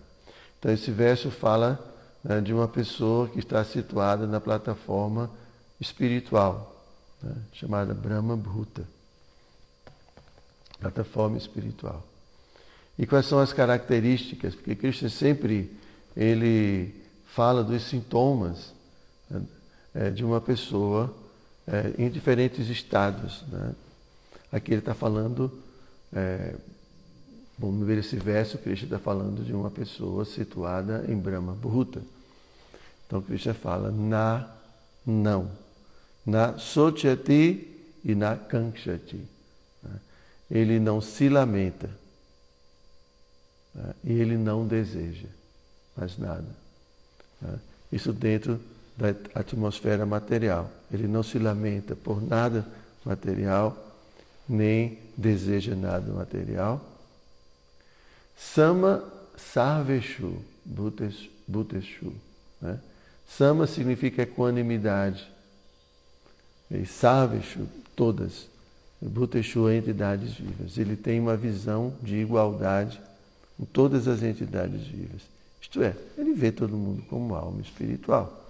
Então 0.58 0.72
esse 0.72 0.90
verso 0.90 1.30
fala 1.30 1.78
né, 2.22 2.40
de 2.40 2.52
uma 2.52 2.68
pessoa 2.68 3.28
que 3.28 3.38
está 3.38 3.64
situada 3.64 4.26
na 4.26 4.40
plataforma 4.40 5.30
espiritual, 5.80 6.74
né, 7.22 7.34
chamada 7.52 7.94
Brahma 7.94 8.36
Bhuta. 8.36 8.84
Plataforma 10.80 11.36
espiritual. 11.38 12.04
E 12.98 13.06
quais 13.06 13.26
são 13.26 13.38
as 13.38 13.52
características? 13.52 14.54
Porque 14.54 14.74
Krishna 14.74 15.08
sempre 15.08 15.72
ele 16.16 16.94
fala 17.28 17.62
dos 17.62 17.82
sintomas 17.84 18.72
é, 19.94 20.10
de 20.10 20.24
uma 20.24 20.40
pessoa 20.40 21.14
é, 21.66 21.94
em 21.98 22.10
diferentes 22.10 22.68
estados. 22.68 23.44
Né? 23.48 23.74
Aqui 24.50 24.72
ele 24.72 24.80
está 24.80 24.94
falando, 24.94 25.52
é, 26.12 26.54
vamos 27.58 27.86
ver 27.86 27.98
esse 27.98 28.16
verso, 28.16 28.58
Krishna 28.58 28.86
está 28.86 28.98
falando 28.98 29.44
de 29.44 29.52
uma 29.52 29.70
pessoa 29.70 30.24
situada 30.24 31.04
em 31.08 31.16
Brahma 31.16 31.52
Bhuta. 31.52 32.02
Então 33.06 33.20
Krishna 33.20 33.54
fala 33.54 33.90
na, 33.90 34.48
não, 35.06 35.50
na 36.24 36.58
sochati 36.58 37.76
e 38.04 38.14
na 38.14 38.36
kankshati. 38.36 39.20
Né? 39.82 40.00
Ele 40.50 40.80
não 40.80 41.00
se 41.00 41.28
lamenta 41.28 41.90
né? 43.74 43.94
e 44.02 44.12
ele 44.12 44.36
não 44.36 44.66
deseja 44.66 45.28
mais 45.96 46.16
nada. 46.16 46.67
Né? 47.40 47.58
Isso 47.92 48.12
dentro 48.12 48.60
da 48.96 49.14
atmosfera 49.34 50.04
material. 50.04 50.70
Ele 50.92 51.06
não 51.06 51.22
se 51.22 51.38
lamenta 51.38 51.94
por 51.94 52.22
nada 52.22 52.66
material, 53.04 53.76
nem 54.48 54.98
deseja 55.16 55.74
nada 55.74 56.12
material. 56.12 56.84
Sama 58.36 59.04
sarveshu, 59.36 60.42
bhuteshu. 61.46 62.12
Né? 62.60 62.78
Sama 63.28 63.66
significa 63.66 64.22
equanimidade. 64.22 65.30
E 66.70 66.84
sarveshu, 66.84 67.66
todas. 67.94 68.48
Bhuteshu 69.00 69.68
é 69.68 69.76
entidades 69.76 70.34
vivas. 70.34 70.76
Ele 70.76 70.96
tem 70.96 71.20
uma 71.20 71.36
visão 71.36 71.94
de 72.02 72.16
igualdade 72.16 73.00
em 73.58 73.64
todas 73.64 74.08
as 74.08 74.22
entidades 74.22 74.86
vivas. 74.86 75.22
Isto 75.68 75.82
é, 75.82 75.94
ele 76.16 76.32
vê 76.32 76.50
todo 76.50 76.76
mundo 76.76 77.02
como 77.10 77.34
alma 77.34 77.60
espiritual. 77.60 78.46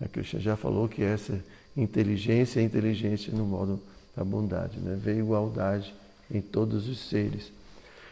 A 0.00 0.08
Krishna 0.08 0.40
já 0.40 0.56
falou 0.56 0.88
que 0.88 1.02
essa 1.02 1.38
inteligência 1.76 2.60
é 2.60 2.62
inteligência 2.64 3.32
no 3.32 3.44
modo 3.44 3.80
da 4.16 4.24
bondade, 4.24 4.78
né? 4.80 4.98
vê 5.00 5.18
igualdade 5.18 5.94
em 6.28 6.40
todos 6.40 6.88
os 6.88 7.08
seres. 7.08 7.52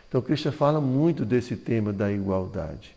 Então, 0.08 0.22
Krishna 0.22 0.52
fala 0.52 0.80
muito 0.80 1.24
desse 1.24 1.56
tema 1.56 1.92
da 1.92 2.10
igualdade. 2.12 2.94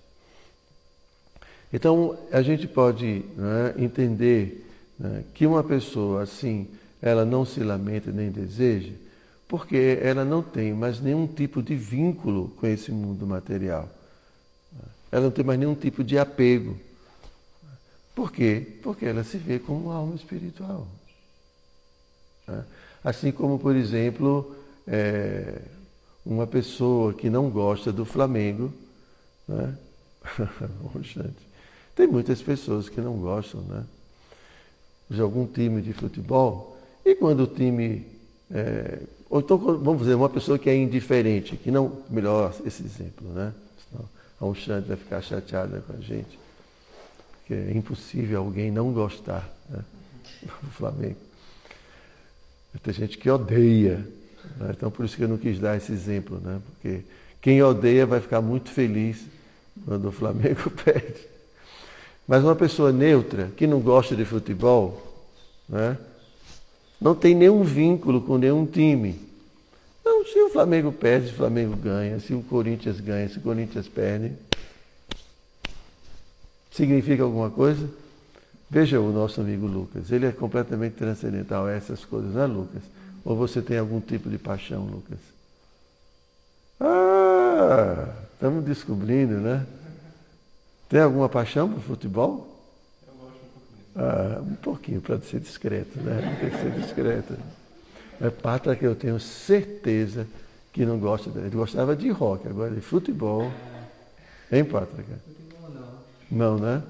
Então, 1.74 2.18
a 2.32 2.41
gente 2.41 2.68
pode 2.68 3.25
né, 3.36 3.74
entender 3.77 4.65
né, 4.98 5.24
que 5.34 5.46
uma 5.48 5.63
pessoa 5.63 6.24
assim, 6.24 6.68
ela 7.01 7.25
não 7.25 7.46
se 7.46 7.62
lamenta 7.62 8.12
nem 8.12 8.29
deseja, 8.29 8.94
porque 9.48 10.00
ela 10.01 10.24
não 10.24 10.44
tem 10.44 10.74
mais 10.74 11.01
nenhum 11.01 11.25
tipo 11.25 11.62
de 11.62 11.75
vínculo 11.75 12.50
com 12.60 12.68
esse 12.68 12.91
mundo 12.91 13.25
material. 13.25 13.89
Ela 15.11 15.23
não 15.23 15.31
tem 15.31 15.43
mais 15.43 15.59
nenhum 15.59 15.75
tipo 15.75 16.03
de 16.03 16.17
apego. 16.17 16.77
Por 18.15 18.31
quê? 18.31 18.79
Porque 18.83 19.05
ela 19.05 19.23
se 19.23 19.37
vê 19.37 19.59
como 19.59 19.85
uma 19.85 19.95
alma 19.95 20.15
espiritual. 20.15 20.87
Assim 23.03 23.31
como, 23.31 23.57
por 23.57 23.75
exemplo, 23.75 24.55
é, 24.87 25.61
uma 26.25 26.45
pessoa 26.45 27.13
que 27.13 27.29
não 27.29 27.49
gosta 27.49 27.91
do 27.91 28.05
Flamengo, 28.05 28.73
né? 29.47 29.77
tem 31.95 32.07
muitas 32.07 32.41
pessoas 32.41 32.89
que 32.89 32.99
não 32.99 33.17
gostam 33.17 33.61
né? 33.61 33.85
de 35.09 35.21
algum 35.21 35.47
time 35.47 35.81
de 35.81 35.93
futebol, 35.93 36.77
e 37.05 37.15
quando 37.15 37.43
o 37.43 37.47
time 37.47 38.05
é, 38.51 38.99
ou 39.29 39.39
então, 39.39 39.57
vamos 39.57 39.99
dizer, 39.99 40.15
uma 40.15 40.29
pessoa 40.29 40.57
que 40.57 40.69
é 40.69 40.75
indiferente, 40.75 41.55
que 41.55 41.69
não. 41.69 41.99
Melhor 42.09 42.53
esse 42.65 42.83
exemplo, 42.83 43.27
né? 43.31 43.53
A 44.39 44.45
Unchante 44.45 44.87
vai 44.87 44.97
ficar 44.97 45.21
chateada 45.21 45.81
com 45.85 45.93
a 45.93 45.99
gente. 45.99 46.39
Porque 47.39 47.53
é 47.53 47.71
impossível 47.75 48.39
alguém 48.39 48.71
não 48.71 48.91
gostar 48.91 49.49
né, 49.69 49.83
do 50.61 50.69
Flamengo. 50.71 51.17
Tem 52.83 52.93
gente 52.93 53.17
que 53.17 53.29
odeia. 53.29 54.05
Né? 54.57 54.71
Então, 54.71 54.89
por 54.91 55.05
isso 55.05 55.17
que 55.17 55.23
eu 55.23 55.27
não 55.27 55.37
quis 55.37 55.59
dar 55.59 55.75
esse 55.75 55.91
exemplo, 55.91 56.39
né? 56.39 56.61
Porque 56.65 57.01
quem 57.41 57.61
odeia 57.61 58.05
vai 58.05 58.21
ficar 58.21 58.41
muito 58.41 58.69
feliz 58.69 59.25
quando 59.85 60.07
o 60.07 60.11
Flamengo 60.11 60.69
perde. 60.83 61.27
Mas 62.27 62.43
uma 62.43 62.55
pessoa 62.55 62.91
neutra, 62.91 63.51
que 63.57 63.65
não 63.65 63.79
gosta 63.79 64.15
de 64.15 64.23
futebol, 64.23 65.25
né? 65.67 65.97
não 67.01 67.15
tem 67.15 67.33
nenhum 67.33 67.63
vínculo 67.63 68.21
com 68.21 68.37
nenhum 68.37 68.65
time. 68.65 69.28
Então, 70.09 70.25
se 70.25 70.39
o 70.39 70.50
Flamengo 70.50 70.91
perde, 70.91 71.27
se 71.27 71.33
o 71.33 71.35
Flamengo 71.35 71.75
ganha, 71.75 72.19
se 72.19 72.33
o 72.33 72.41
Corinthians 72.41 73.00
ganha, 73.00 73.29
se 73.29 73.37
o 73.37 73.41
Corinthians 73.41 73.87
perde, 73.87 74.33
significa 76.72 77.22
alguma 77.22 77.51
coisa? 77.51 77.87
Veja 78.72 79.00
o 79.00 79.11
nosso 79.11 79.39
amigo 79.39 79.67
Lucas, 79.67 80.11
ele 80.11 80.25
é 80.25 80.31
completamente 80.31 80.93
transcendental 80.93 81.67
a 81.67 81.72
essas 81.72 82.03
coisas, 82.05 82.33
não 82.33 82.41
é, 82.41 82.48
Lucas? 82.48 82.81
Ou 83.24 83.35
você 83.35 83.61
tem 83.61 83.77
algum 83.77 84.01
tipo 84.01 84.31
de 84.31 84.39
paixão, 84.39 84.83
Lucas? 84.85 85.19
Ah, 86.79 88.11
estamos 88.33 88.63
descobrindo, 88.63 89.35
né? 89.35 89.63
Tem 90.89 91.01
alguma 91.01 91.29
paixão 91.29 91.72
por 91.72 91.81
futebol? 91.81 92.48
Ah, 93.95 94.41
um 94.41 94.55
pouquinho, 94.55 95.01
para 95.01 95.22
ser 95.22 95.39
discreto, 95.39 96.00
né? 96.00 96.35
Tem 96.39 96.50
que 96.50 96.57
ser 96.57 96.72
discreto. 96.72 97.37
É 98.22 98.29
pátria 98.29 98.75
que 98.75 98.86
eu 98.86 98.96
tenho 98.96 99.20
certeza 99.20 100.27
que 100.74 100.86
não 100.86 101.00
gosta 101.00 101.29
dele. 101.29 101.48
Ele 101.48 101.55
gostava 101.55 101.96
de 101.96 102.10
rock, 102.10 102.48
agora 102.48 102.72
de 102.72 102.82
futebol. 102.82 103.51
Hein, 104.51 104.66
Pátria? 104.66 105.05
não. 106.29 106.58
Não, 106.58 106.58
né? 106.58 106.84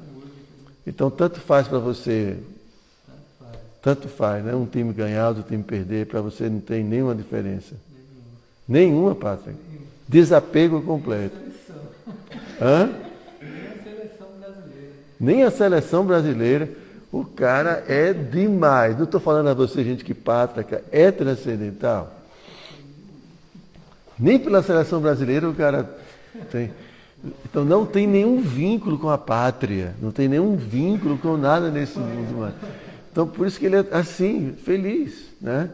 Então, 0.85 1.09
tanto 1.11 1.39
faz 1.39 1.67
para 1.67 1.77
você. 1.77 2.37
Tanto 3.81 4.07
faz, 4.07 4.43
né? 4.43 4.55
Um 4.55 4.65
time 4.65 4.91
ganhar, 4.91 5.29
outro 5.29 5.43
time 5.43 5.63
perder, 5.63 6.07
para 6.07 6.19
você 6.19 6.49
não 6.49 6.59
tem 6.59 6.83
nenhuma 6.83 7.13
diferença. 7.13 7.75
Nenhuma, 8.67 9.15
Pátria. 9.15 9.55
Desapego 10.07 10.81
completo. 10.81 11.37
Hã? 12.61 12.89
Nem 13.41 13.67
a 13.67 13.83
seleção 13.83 14.27
brasileira. 14.39 14.91
Nem 15.19 15.43
a 15.43 15.51
seleção 15.51 16.05
brasileira. 16.05 16.69
O 17.11 17.25
cara 17.25 17.83
é 17.87 18.13
demais. 18.13 18.95
Não 18.95 19.05
estou 19.05 19.19
falando 19.19 19.47
a 19.47 19.53
você, 19.53 19.83
gente, 19.83 20.03
que 20.03 20.13
pátria 20.13 20.83
é 20.91 21.11
transcendental. 21.11 22.13
Nem 24.17 24.37
pela 24.37 24.61
seleção 24.61 25.01
brasileira 25.01 25.49
o 25.49 25.55
cara 25.55 25.97
tem. 26.51 26.71
Então 27.45 27.65
não 27.65 27.85
tem 27.85 28.05
nenhum 28.05 28.41
vínculo 28.41 28.97
com 28.97 29.09
a 29.09 29.17
pátria, 29.17 29.95
não 30.01 30.11
tem 30.11 30.27
nenhum 30.27 30.55
vínculo 30.55 31.17
com 31.17 31.35
nada 31.35 31.69
nesse 31.69 31.97
mundo. 31.97 32.53
Então 33.11 33.27
por 33.27 33.47
isso 33.47 33.59
que 33.59 33.65
ele 33.65 33.77
é 33.77 33.85
assim, 33.91 34.53
feliz, 34.63 35.25
né? 35.41 35.69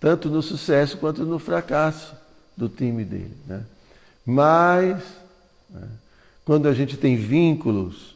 Tanto 0.00 0.28
no 0.28 0.42
sucesso 0.42 0.98
quanto 0.98 1.24
no 1.24 1.38
fracasso 1.38 2.14
do 2.56 2.68
time 2.68 3.04
dele. 3.04 3.36
Né? 3.46 3.62
Mas, 4.24 4.98
né? 5.70 5.88
quando 6.44 6.68
a 6.68 6.74
gente 6.74 6.96
tem 6.96 7.16
vínculos, 7.16 8.14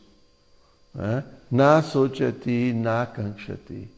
né? 0.94 1.24
Na 1.50 1.82
sochati, 1.82 2.72
na 2.72 3.06
kankshati. 3.06 3.88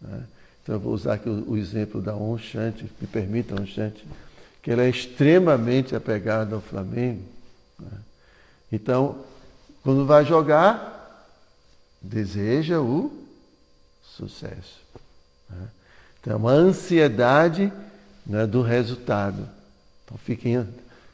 Né? 0.00 0.22
Então 0.62 0.74
eu 0.74 0.80
vou 0.80 0.92
usar 0.92 1.14
aqui 1.14 1.28
o, 1.28 1.52
o 1.52 1.56
exemplo 1.56 2.00
da 2.00 2.14
Onchante, 2.14 2.90
me 3.00 3.06
permita 3.06 3.60
Onchante, 3.60 4.06
que 4.62 4.70
ela 4.70 4.82
é 4.82 4.90
extremamente 4.90 5.96
apegada 5.96 6.54
ao 6.54 6.60
Flamengo. 6.60 7.22
Né? 7.78 7.98
Então, 8.70 9.24
quando 9.82 10.04
vai 10.04 10.24
jogar, 10.24 11.26
deseja 12.02 12.80
o 12.80 13.10
sucesso. 14.02 14.80
Né? 15.48 15.68
Então, 16.20 16.34
é 16.34 16.36
uma 16.36 16.52
ansiedade 16.52 17.72
né, 18.26 18.46
do 18.46 18.60
resultado. 18.60 19.48
Então, 20.04 20.18
fiquem, 20.18 20.56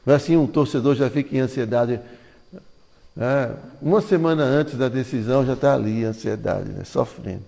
não 0.05 0.13
é 0.13 0.15
assim, 0.15 0.35
um 0.35 0.47
torcedor 0.47 0.95
já 0.95 1.09
fica 1.09 1.35
em 1.35 1.39
ansiedade 1.39 1.99
é, 3.17 3.51
uma 3.81 4.01
semana 4.01 4.43
antes 4.43 4.77
da 4.77 4.89
decisão 4.89 5.45
já 5.45 5.53
está 5.53 5.73
ali 5.73 6.05
a 6.05 6.09
ansiedade, 6.09 6.69
né? 6.69 6.83
sofrendo. 6.83 7.43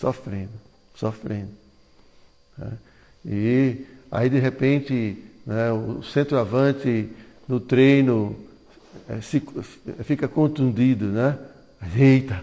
Sofrendo, 0.00 0.52
sofrendo. 0.94 1.50
É. 2.60 2.68
E 3.26 3.86
aí 4.10 4.28
de 4.28 4.38
repente 4.38 5.22
né, 5.46 5.72
o 5.72 6.02
centroavante 6.02 7.10
no 7.46 7.60
treino 7.60 8.36
é, 9.08 9.20
se, 9.20 9.42
fica 10.04 10.26
contundido, 10.26 11.06
né? 11.06 11.38
Eita, 11.94 12.42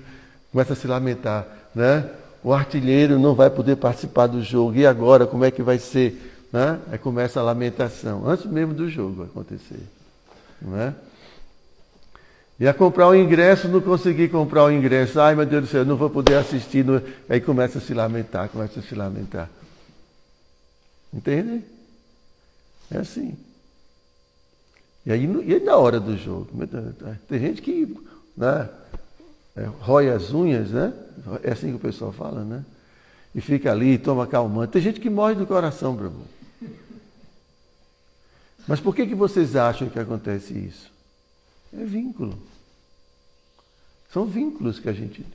começa 0.52 0.74
a 0.74 0.76
se 0.76 0.86
lamentar, 0.86 1.48
né? 1.74 2.10
O 2.44 2.54
artilheiro 2.54 3.20
não 3.20 3.36
vai 3.36 3.50
poder 3.50 3.76
participar 3.76 4.28
do 4.28 4.42
jogo. 4.42 4.76
E 4.76 4.86
agora, 4.86 5.28
como 5.28 5.46
é 5.46 5.52
que 5.52 5.62
vai 5.62 5.78
ser? 5.78 6.48
Né? 6.52 6.80
Aí 6.92 6.98
começa 6.98 7.40
a 7.40 7.44
lamentação, 7.44 8.28
antes 8.28 8.46
mesmo 8.46 8.74
do 8.74 8.90
jogo 8.90 9.24
acontecer. 9.24 9.80
Não 10.62 10.78
é? 10.78 10.94
Ia 12.62 12.76
comprar 12.76 13.08
o 13.08 13.16
ingresso, 13.16 13.68
não 13.68 13.82
consegui 13.82 14.30
comprar 14.30 14.66
o 14.66 14.72
ingresso. 14.72 15.20
Ai, 15.20 15.34
meu 15.34 15.48
Deus 15.48 15.64
do 15.64 15.68
céu, 15.68 15.84
não 15.84 15.96
vou 15.96 16.12
poder 16.12 16.36
assistir. 16.36 16.86
Aí 17.28 17.42
começa 17.42 17.80
a 17.80 17.82
se 17.82 17.92
lamentar, 17.92 18.50
começa 18.50 18.80
a 18.80 18.84
se 18.84 18.94
lamentar. 18.94 19.50
Entende? 21.12 21.64
É 22.92 23.00
assim. 23.00 23.36
E 25.04 25.12
aí, 25.12 25.26
e 25.44 25.56
aí 25.56 25.64
na 25.64 25.76
hora 25.76 26.00
do 26.00 26.16
jogo? 26.16 26.50
Tem 27.28 27.40
gente 27.40 27.64
que 27.64 27.98
né, 28.38 28.70
é, 29.56 29.64
rói 29.80 30.12
as 30.12 30.32
unhas, 30.32 30.70
né? 30.70 30.94
É 31.42 31.54
assim 31.54 31.70
que 31.70 31.78
o 31.78 31.80
pessoal 31.80 32.12
fala, 32.12 32.44
né? 32.44 32.64
E 33.34 33.42
fica 33.42 33.72
ali, 33.72 33.98
toma 33.98 34.28
calmante. 34.28 34.74
Tem 34.74 34.82
gente 34.84 35.00
que 35.00 35.10
morre 35.10 35.34
do 35.34 35.48
coração, 35.48 35.96
Bravo. 35.96 36.28
Mas 38.68 38.80
por 38.80 38.96
que, 38.96 39.08
que 39.08 39.16
vocês 39.16 39.56
acham 39.56 39.90
que 39.90 39.98
acontece 39.98 40.54
isso? 40.54 40.92
É 41.74 41.84
vínculo. 41.84 42.51
São 44.12 44.26
vínculos 44.26 44.80
que 44.80 44.90
a 44.90 44.94
gente 44.94 45.26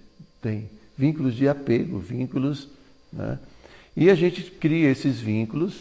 tem. 0.42 0.68
Vínculos 0.96 1.34
de 1.34 1.48
apego, 1.48 1.98
vínculos. 1.98 2.68
Né? 3.12 3.38
E 3.96 4.10
a 4.10 4.14
gente 4.14 4.50
cria 4.50 4.90
esses 4.90 5.18
vínculos 5.18 5.74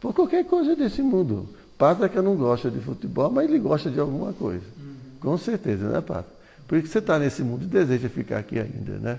por 0.00 0.14
qualquer 0.14 0.44
coisa 0.44 0.74
desse 0.76 1.02
mundo. 1.02 1.48
Pátria 1.76 2.22
não 2.22 2.36
gosta 2.36 2.70
de 2.70 2.78
futebol, 2.80 3.30
mas 3.30 3.48
ele 3.48 3.58
gosta 3.58 3.90
de 3.90 3.98
alguma 3.98 4.32
coisa. 4.32 4.64
Uhum. 4.78 4.94
Com 5.20 5.38
certeza, 5.38 5.88
né, 5.88 6.00
Pátria? 6.00 6.40
Por 6.68 6.76
isso 6.76 6.86
que 6.86 6.92
você 6.92 6.98
está 6.98 7.18
nesse 7.18 7.42
mundo 7.42 7.64
e 7.64 7.66
deseja 7.66 8.08
ficar 8.08 8.38
aqui 8.38 8.58
ainda, 8.58 8.98
né? 8.98 9.18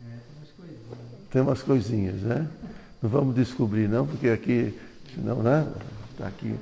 É, 0.00 0.04
tem 0.10 0.36
umas 0.36 0.50
coisinhas. 0.50 1.30
Tem 1.30 1.42
umas 1.42 1.62
coisinhas, 1.62 2.22
né? 2.22 2.48
Não 3.00 3.08
vamos 3.08 3.34
descobrir, 3.34 3.88
não, 3.88 4.06
porque 4.06 4.28
aqui, 4.28 4.74
senão, 5.14 5.42
né? 5.42 5.70
Está 6.12 6.26
aqui. 6.26 6.54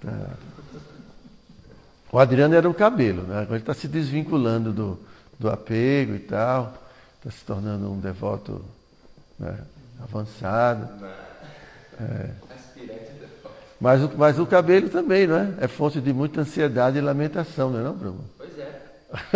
Tá. 0.00 0.30
O 2.12 2.18
Adriano 2.18 2.54
era 2.54 2.68
o 2.68 2.74
cabelo, 2.74 3.22
né? 3.22 3.40
Agora 3.40 3.54
ele 3.54 3.62
está 3.62 3.72
se 3.72 3.88
desvinculando 3.88 4.70
do, 4.70 5.00
do 5.38 5.48
apego 5.48 6.14
e 6.14 6.18
tal. 6.18 6.74
Está 7.16 7.30
se 7.30 7.42
tornando 7.42 7.90
um 7.90 7.98
devoto 7.98 8.62
né? 9.38 9.56
avançado. 10.02 10.88
É. 11.98 12.30
Mas, 13.80 14.02
o, 14.02 14.10
mas 14.16 14.38
o 14.38 14.46
cabelo 14.46 14.90
também, 14.90 15.26
não 15.26 15.36
é? 15.36 15.54
É 15.62 15.66
fonte 15.66 16.00
de 16.02 16.12
muita 16.12 16.42
ansiedade 16.42 16.98
e 16.98 17.00
lamentação, 17.00 17.70
não 17.70 17.80
é 17.80 17.82
não, 17.82 17.94
Bruno? 17.94 18.24
Pois 18.36 18.58
é. 18.58 18.82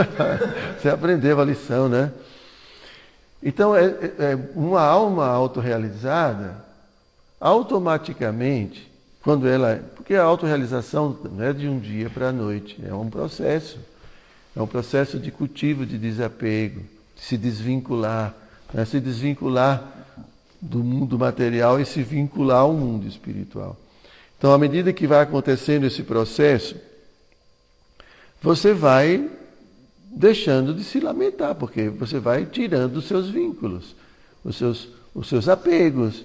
Você 0.79 0.89
aprendeu 0.91 1.41
a 1.41 1.45
lição, 1.45 1.89
né? 1.89 2.13
Então, 3.43 3.75
é, 3.75 3.87
é, 3.87 4.33
é 4.33 4.39
uma 4.55 4.83
alma 4.83 5.27
autorrealizada, 5.27 6.65
automaticamente, 7.41 8.91
quando 9.27 9.49
ela. 9.49 9.83
Porque 9.97 10.15
a 10.15 10.23
autorrealização 10.23 11.19
não 11.33 11.45
é 11.45 11.53
de 11.53 11.67
um 11.67 11.81
dia 11.81 12.09
para 12.09 12.29
a 12.29 12.33
noite, 12.33 12.79
é 12.87 12.95
um 12.95 13.11
processo. 13.11 13.81
É 14.55 14.63
um 14.63 14.69
processo 14.69 15.19
de 15.19 15.33
cultivo, 15.33 15.85
de 15.85 15.99
desapego, 15.99 16.81
de 17.17 17.23
se 17.23 17.37
desvincular, 17.37 18.33
né? 18.73 18.85
se 18.85 19.01
desvincular 19.01 19.83
do 20.63 20.79
mundo 20.79 21.19
material 21.19 21.81
e 21.81 21.85
se 21.85 22.05
vincular 22.05 22.61
ao 22.61 22.73
mundo 22.73 23.07
espiritual. 23.09 23.77
Então, 24.39 24.53
à 24.55 24.59
medida 24.59 24.93
que 24.93 25.09
vai 25.09 25.21
acontecendo 25.21 25.85
esse 25.87 26.05
processo, 26.05 26.77
você 28.41 28.73
vai 28.73 29.29
deixando 30.09 30.73
de 30.73 30.85
se 30.85 31.01
lamentar, 31.01 31.57
porque 31.57 31.89
você 31.89 32.21
vai 32.21 32.47
tirando 32.47 32.99
os 32.99 33.09
seus 33.09 33.29
vínculos, 33.29 33.97
os 34.45 34.57
seus, 34.57 34.89
os 35.13 35.29
seus 35.29 35.49
apegos. 35.49 36.25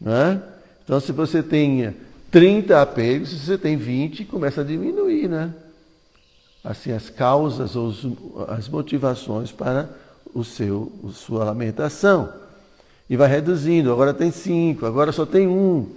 Né? 0.00 0.42
Então, 0.84 0.98
se 0.98 1.12
você 1.12 1.42
tem 1.42 1.94
30 2.30 2.80
apegos, 2.80 3.30
se 3.30 3.38
você 3.38 3.58
tem 3.58 3.76
20, 3.76 4.24
começa 4.24 4.60
a 4.60 4.64
diminuir, 4.64 5.28
né? 5.28 5.52
Assim, 6.62 6.92
as 6.92 7.10
causas 7.10 7.74
ou 7.74 7.92
as 8.48 8.68
motivações 8.68 9.50
para 9.50 9.88
o 10.34 10.44
seu, 10.44 10.92
a 11.08 11.12
sua 11.12 11.44
lamentação. 11.44 12.32
E 13.08 13.16
vai 13.16 13.28
reduzindo, 13.28 13.92
agora 13.92 14.14
tem 14.14 14.30
cinco, 14.30 14.86
agora 14.86 15.10
só 15.10 15.26
tem 15.26 15.48
um. 15.48 15.88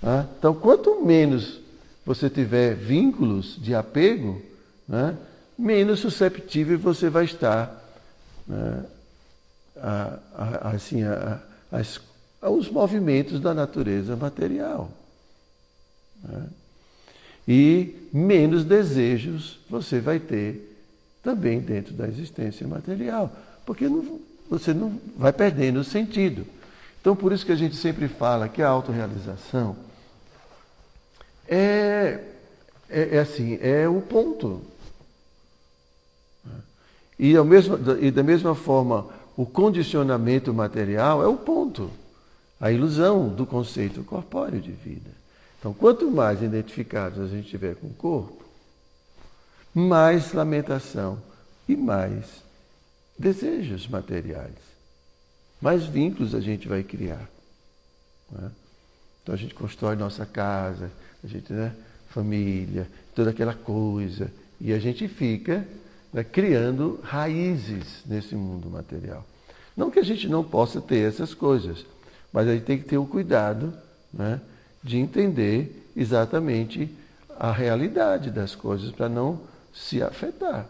Né? 0.00 0.26
Então, 0.38 0.54
quanto 0.54 1.04
menos 1.04 1.60
você 2.06 2.30
tiver 2.30 2.74
vínculos 2.74 3.58
de 3.60 3.74
apego, 3.74 4.40
né, 4.88 5.16
menos 5.58 6.00
susceptível 6.00 6.78
você 6.78 7.10
vai 7.10 7.24
estar 7.24 7.82
né, 8.46 8.84
a, 9.76 10.18
a, 10.34 10.70
assim, 10.70 11.02
a, 11.02 11.40
aos 12.40 12.70
movimentos 12.70 13.40
da 13.40 13.52
natureza 13.52 14.16
material. 14.16 14.90
Né? 16.24 16.46
E 17.46 18.08
menos 18.12 18.64
desejos 18.64 19.60
você 19.68 20.00
vai 20.00 20.18
ter 20.18 20.72
também 21.22 21.60
dentro 21.60 21.94
da 21.94 22.06
existência 22.06 22.66
material, 22.66 23.32
porque 23.64 23.88
não, 23.88 24.20
você 24.48 24.74
não 24.74 24.98
vai 25.16 25.32
perdendo 25.32 25.80
o 25.80 25.84
sentido. 25.84 26.46
Então, 27.00 27.14
por 27.14 27.32
isso 27.32 27.44
que 27.44 27.52
a 27.52 27.56
gente 27.56 27.76
sempre 27.76 28.08
fala 28.08 28.48
que 28.48 28.62
a 28.62 28.68
autorrealização 28.68 29.76
é, 31.46 32.20
é, 32.88 33.16
é 33.16 33.18
assim, 33.18 33.58
é 33.60 33.88
o 33.88 34.00
ponto. 34.00 34.62
E, 37.18 37.36
ao 37.36 37.44
mesmo, 37.44 37.78
e 38.00 38.10
da 38.10 38.22
mesma 38.22 38.54
forma, 38.54 39.06
o 39.36 39.46
condicionamento 39.46 40.52
material 40.52 41.22
é 41.22 41.26
o 41.26 41.36
ponto, 41.36 41.90
a 42.60 42.70
ilusão 42.72 43.28
do 43.28 43.46
conceito 43.46 44.02
corpóreo 44.02 44.60
de 44.60 44.72
vida. 44.72 45.10
Então, 45.64 45.72
quanto 45.72 46.10
mais 46.10 46.42
identificados 46.42 47.18
a 47.18 47.26
gente 47.26 47.48
tiver 47.48 47.74
com 47.76 47.86
o 47.86 47.94
corpo, 47.94 48.44
mais 49.72 50.34
lamentação 50.34 51.18
e 51.66 51.74
mais 51.74 52.42
desejos 53.18 53.88
materiais, 53.88 54.52
mais 55.62 55.86
vínculos 55.86 56.34
a 56.34 56.40
gente 56.40 56.68
vai 56.68 56.82
criar. 56.82 57.30
Né? 58.30 58.50
Então 59.22 59.34
a 59.34 59.38
gente 59.38 59.54
constrói 59.54 59.96
nossa 59.96 60.26
casa, 60.26 60.90
a 61.24 61.26
gente, 61.26 61.50
né, 61.50 61.74
família, 62.10 62.86
toda 63.14 63.30
aquela 63.30 63.54
coisa. 63.54 64.30
E 64.60 64.70
a 64.70 64.78
gente 64.78 65.08
fica 65.08 65.66
né, 66.12 66.22
criando 66.22 67.00
raízes 67.02 68.02
nesse 68.04 68.34
mundo 68.34 68.68
material. 68.68 69.24
Não 69.74 69.90
que 69.90 69.98
a 69.98 70.04
gente 70.04 70.28
não 70.28 70.44
possa 70.44 70.78
ter 70.78 71.08
essas 71.08 71.32
coisas, 71.32 71.86
mas 72.30 72.46
a 72.48 72.52
gente 72.52 72.66
tem 72.66 72.76
que 72.76 72.84
ter 72.84 72.98
o 72.98 73.06
cuidado 73.06 73.72
né, 74.12 74.42
de 74.84 74.98
entender 74.98 75.90
exatamente 75.96 76.94
a 77.38 77.50
realidade 77.50 78.30
das 78.30 78.54
coisas 78.54 78.92
para 78.92 79.08
não 79.08 79.40
se 79.72 80.02
afetar. 80.02 80.66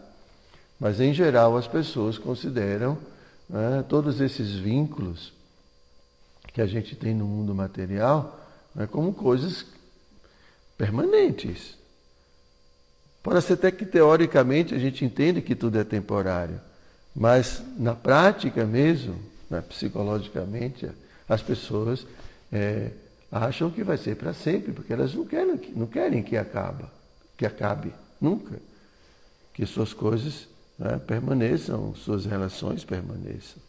Mas, 0.79 1.01
em 1.01 1.13
geral, 1.13 1.57
as 1.57 1.67
pessoas 1.67 2.17
consideram 2.17 2.97
né, 3.49 3.83
todos 3.87 4.21
esses 4.21 4.53
vínculos 4.53 5.33
que 6.53 6.61
a 6.61 6.65
gente 6.65 6.95
tem 6.95 7.13
no 7.13 7.25
mundo 7.25 7.53
material 7.53 8.39
né, 8.73 8.87
como 8.87 9.13
coisas 9.13 9.65
permanentes. 10.77 11.75
Pode 13.21 13.41
ser 13.41 13.53
até 13.53 13.71
que 13.71 13.85
teoricamente 13.85 14.73
a 14.73 14.79
gente 14.79 15.03
entende 15.03 15.41
que 15.41 15.55
tudo 15.55 15.79
é 15.79 15.83
temporário, 15.83 16.61
mas 17.13 17.61
na 17.77 17.93
prática 17.93 18.65
mesmo, 18.65 19.19
né, 19.49 19.61
psicologicamente, 19.61 20.89
as 21.27 21.41
pessoas 21.41 22.05
é, 22.51 22.91
acham 23.31 23.69
que 23.69 23.83
vai 23.83 23.97
ser 23.97 24.15
para 24.15 24.33
sempre, 24.33 24.71
porque 24.71 24.93
elas 24.93 25.13
não 25.13 25.25
querem, 25.25 25.59
não 25.75 25.87
querem 25.87 26.23
que, 26.23 26.37
acaba, 26.37 26.91
que 27.37 27.45
acabe, 27.45 27.93
nunca. 28.19 28.59
Que 29.53 29.65
suas 29.65 29.93
coisas 29.93 30.47
né, 30.77 30.97
permaneçam, 30.97 31.95
suas 31.95 32.25
relações 32.25 32.83
permaneçam. 32.83 33.61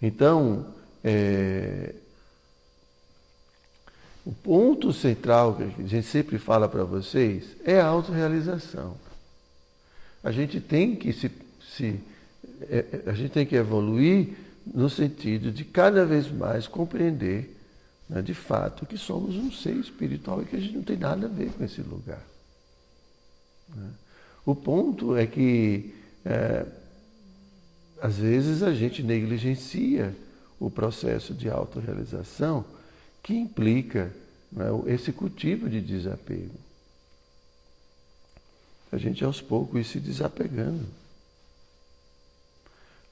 Então, 0.00 0.66
é, 1.04 1.94
o 4.24 4.32
ponto 4.32 4.92
central 4.92 5.54
que 5.54 5.62
a 5.62 5.86
gente 5.86 6.06
sempre 6.06 6.38
fala 6.38 6.68
para 6.68 6.84
vocês 6.84 7.56
é 7.64 7.80
a 7.80 7.86
autorrealização. 7.86 8.96
A 10.22 10.30
gente 10.30 10.60
tem 10.60 10.94
que 10.94 11.12
se, 11.12 11.30
se 11.60 12.00
é, 12.68 13.02
é, 13.06 13.10
a 13.10 13.12
gente 13.12 13.30
tem 13.30 13.46
que 13.46 13.56
evoluir 13.56 14.36
no 14.66 14.88
sentido 14.88 15.50
de 15.50 15.64
cada 15.64 16.04
vez 16.04 16.30
mais 16.30 16.66
compreender, 16.66 17.56
né, 18.08 18.22
de 18.22 18.34
fato, 18.34 18.86
que 18.86 18.96
somos 18.96 19.36
um 19.36 19.50
ser 19.50 19.76
espiritual 19.76 20.42
e 20.42 20.44
que 20.44 20.56
a 20.56 20.60
gente 20.60 20.76
não 20.76 20.82
tem 20.82 20.96
nada 20.96 21.26
a 21.26 21.30
ver 21.30 21.50
com 21.52 21.64
esse 21.64 21.80
lugar. 21.80 22.22
Né? 23.74 23.90
O 24.44 24.54
ponto 24.54 25.16
é 25.16 25.26
que 25.26 25.94
é, 26.24 26.66
às 28.00 28.16
vezes 28.16 28.62
a 28.62 28.72
gente 28.74 29.02
negligencia 29.02 30.14
o 30.58 30.70
processo 30.70 31.34
de 31.34 31.48
autorrealização 31.48 32.64
que 33.22 33.34
implica 33.34 34.12
né, 34.50 34.66
esse 34.86 35.12
cultivo 35.12 35.68
de 35.68 35.80
desapego. 35.80 36.54
A 38.90 38.98
gente 38.98 39.24
aos 39.24 39.40
poucos 39.40 39.80
ir 39.80 39.84
se 39.84 40.00
desapegando. 40.00 40.84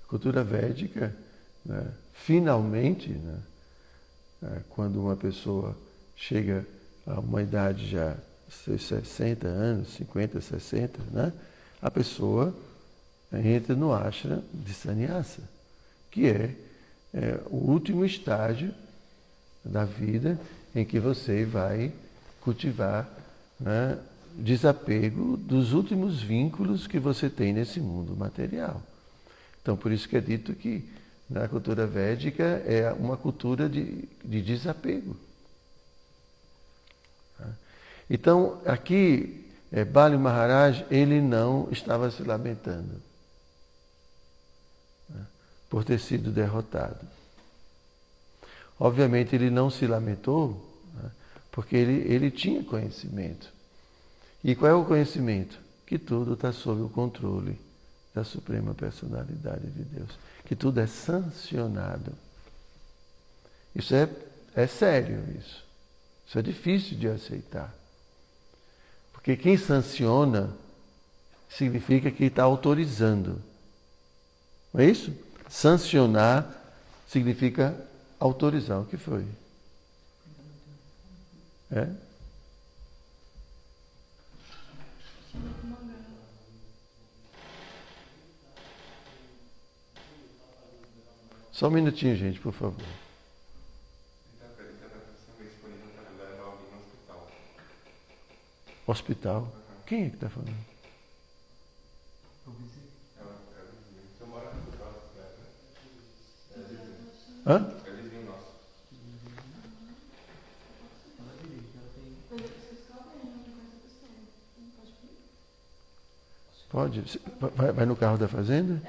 A 0.04 0.08
cultura 0.08 0.44
védica, 0.44 1.16
né, 1.64 1.86
finalmente, 2.14 3.10
né, 3.10 3.38
é, 4.42 4.60
quando 4.70 5.00
uma 5.00 5.16
pessoa 5.16 5.76
chega 6.16 6.66
a 7.06 7.20
uma 7.20 7.42
idade 7.42 7.88
já 7.88 8.16
de 8.48 8.78
60 8.78 9.46
anos, 9.46 9.90
50, 9.94 10.40
60, 10.40 10.98
né, 11.10 11.32
a 11.80 11.90
pessoa 11.90 12.54
entra 13.32 13.74
no 13.74 13.92
ashram 13.92 14.42
de 14.52 14.74
sannyasa, 14.74 15.42
que 16.10 16.26
é, 16.26 16.54
é 17.14 17.40
o 17.46 17.56
último 17.56 18.04
estágio 18.04 18.74
da 19.64 19.84
vida 19.84 20.38
em 20.74 20.84
que 20.84 20.98
você 20.98 21.44
vai 21.44 21.92
cultivar 22.40 23.08
né, 23.58 23.98
desapego 24.34 25.36
dos 25.36 25.72
últimos 25.72 26.22
vínculos 26.22 26.86
que 26.86 26.98
você 26.98 27.28
tem 27.28 27.52
nesse 27.52 27.80
mundo 27.80 28.16
material. 28.16 28.82
Então, 29.62 29.76
por 29.76 29.92
isso 29.92 30.08
que 30.08 30.16
é 30.16 30.20
dito 30.20 30.54
que 30.54 30.88
na 31.30 31.46
cultura 31.46 31.86
védica 31.86 32.44
é 32.66 32.92
uma 32.92 33.16
cultura 33.16 33.68
de, 33.68 34.08
de 34.24 34.42
desapego. 34.42 35.16
Então, 38.10 38.60
aqui, 38.66 39.48
é, 39.70 39.84
Bali 39.84 40.18
Maharaj, 40.18 40.84
ele 40.90 41.20
não 41.20 41.68
estava 41.70 42.10
se 42.10 42.24
lamentando 42.24 43.00
né, 45.08 45.24
por 45.68 45.84
ter 45.84 46.00
sido 46.00 46.32
derrotado. 46.32 47.06
Obviamente, 48.80 49.36
ele 49.36 49.48
não 49.48 49.70
se 49.70 49.86
lamentou 49.86 50.68
né, 51.00 51.08
porque 51.52 51.76
ele, 51.76 52.12
ele 52.12 52.32
tinha 52.32 52.64
conhecimento. 52.64 53.52
E 54.42 54.56
qual 54.56 54.72
é 54.72 54.74
o 54.74 54.84
conhecimento? 54.84 55.60
Que 55.86 55.96
tudo 55.96 56.34
está 56.34 56.52
sob 56.52 56.82
o 56.82 56.88
controle 56.88 57.56
da 58.12 58.24
Suprema 58.24 58.74
Personalidade 58.74 59.70
de 59.70 59.84
Deus. 59.84 60.10
Que 60.50 60.56
tudo 60.56 60.80
é 60.80 60.86
sancionado. 60.88 62.12
Isso 63.72 63.94
é, 63.94 64.10
é 64.56 64.66
sério, 64.66 65.22
isso. 65.38 65.64
Isso 66.26 66.38
é 66.40 66.42
difícil 66.42 66.98
de 66.98 67.06
aceitar. 67.06 67.72
Porque 69.12 69.36
quem 69.36 69.56
sanciona 69.56 70.50
significa 71.48 72.10
que 72.10 72.24
está 72.24 72.42
autorizando. 72.42 73.40
Não 74.74 74.80
é 74.80 74.86
isso? 74.86 75.14
Sancionar 75.48 76.52
significa 77.06 77.80
autorizar. 78.18 78.80
O 78.80 78.86
que 78.86 78.96
foi? 78.96 79.24
É? 81.70 81.86
Só 91.60 91.68
um 91.68 91.72
minutinho, 91.72 92.16
gente, 92.16 92.40
por 92.40 92.54
favor. 92.54 92.82
Hospital? 98.86 99.46
Quem 99.84 100.06
é 100.06 100.08
que 100.08 100.14
está 100.14 100.30
falando? 100.30 100.56
Hã? 107.46 107.74
Pode? 116.70 117.20
Vai, 117.54 117.72
vai 117.72 117.84
no 117.84 117.94
carro 117.94 118.16
da 118.16 118.28
fazenda? 118.28 118.80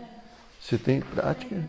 Você 0.61 0.77
tem 0.77 1.01
prática? 1.01 1.67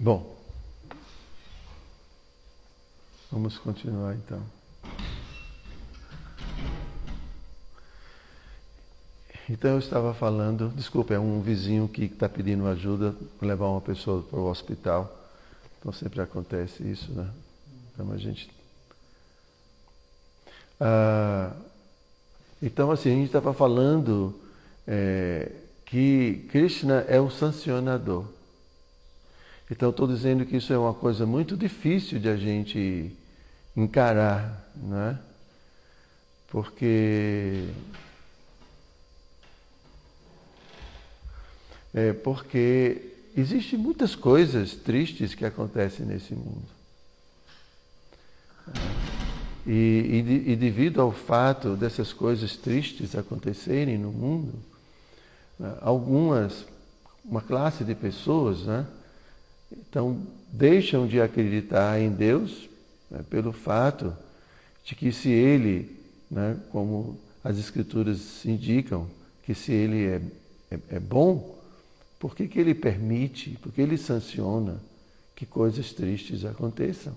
Bom, 0.00 0.36
vamos 3.32 3.57
continuar 3.68 4.14
então. 4.14 4.40
Então 9.50 9.72
eu 9.72 9.78
estava 9.78 10.14
falando, 10.14 10.72
desculpa, 10.74 11.12
é 11.12 11.18
um 11.18 11.42
vizinho 11.42 11.86
que 11.86 12.04
está 12.04 12.30
pedindo 12.30 12.66
ajuda 12.66 13.14
para 13.38 13.48
levar 13.48 13.66
uma 13.68 13.80
pessoa 13.82 14.22
para 14.22 14.38
o 14.38 14.48
hospital. 14.48 15.14
Então 15.78 15.92
sempre 15.92 16.22
acontece 16.22 16.82
isso, 16.82 17.12
né? 17.12 17.28
Então 17.92 18.10
a 18.10 18.16
gente. 18.16 18.50
Ah, 20.80 21.52
então 22.62 22.90
assim, 22.90 23.10
a 23.10 23.14
gente 23.16 23.26
estava 23.26 23.52
falando 23.52 24.34
é, 24.86 25.52
que 25.84 26.46
Krishna 26.50 27.04
é 27.06 27.20
o 27.20 27.28
sancionador. 27.28 28.24
Então 29.70 29.90
estou 29.90 30.06
dizendo 30.06 30.46
que 30.46 30.56
isso 30.56 30.72
é 30.72 30.78
uma 30.78 30.94
coisa 30.94 31.26
muito 31.26 31.54
difícil 31.54 32.18
de 32.18 32.30
a 32.30 32.36
gente 32.36 33.14
encarar, 33.78 34.68
né? 34.74 35.18
Porque 36.48 37.68
é 41.94 42.12
porque 42.12 43.12
existem 43.36 43.78
muitas 43.78 44.14
coisas 44.14 44.74
tristes 44.74 45.34
que 45.34 45.44
acontecem 45.44 46.04
nesse 46.04 46.34
mundo. 46.34 46.66
E, 49.66 49.70
e, 49.70 50.52
e, 50.52 50.56
devido 50.56 51.00
ao 51.00 51.12
fato 51.12 51.76
dessas 51.76 52.12
coisas 52.12 52.56
tristes 52.56 53.14
acontecerem 53.14 53.98
no 53.98 54.10
mundo, 54.10 54.54
né, 55.58 55.76
algumas, 55.82 56.66
uma 57.24 57.42
classe 57.42 57.84
de 57.84 57.94
pessoas, 57.94 58.62
né, 58.62 58.86
então 59.70 60.22
deixam 60.50 61.06
de 61.06 61.20
acreditar 61.20 62.00
em 62.00 62.10
Deus 62.10 62.68
né, 63.10 63.24
pelo 63.28 63.52
fato 63.52 64.16
de 64.84 64.94
que 64.94 65.12
se 65.12 65.30
Ele, 65.30 65.96
né, 66.30 66.56
como 66.70 67.18
as 67.42 67.58
Escrituras 67.58 68.44
indicam, 68.44 69.08
que 69.42 69.54
se 69.54 69.72
Ele 69.72 70.06
é, 70.06 70.22
é, 70.70 70.78
é 70.96 71.00
bom, 71.00 71.58
por 72.18 72.34
que, 72.34 72.48
que 72.48 72.58
ele 72.58 72.74
permite, 72.74 73.50
por 73.62 73.72
que 73.72 73.80
ele 73.80 73.96
sanciona 73.96 74.80
que 75.36 75.46
coisas 75.46 75.92
tristes 75.92 76.44
aconteçam? 76.44 77.14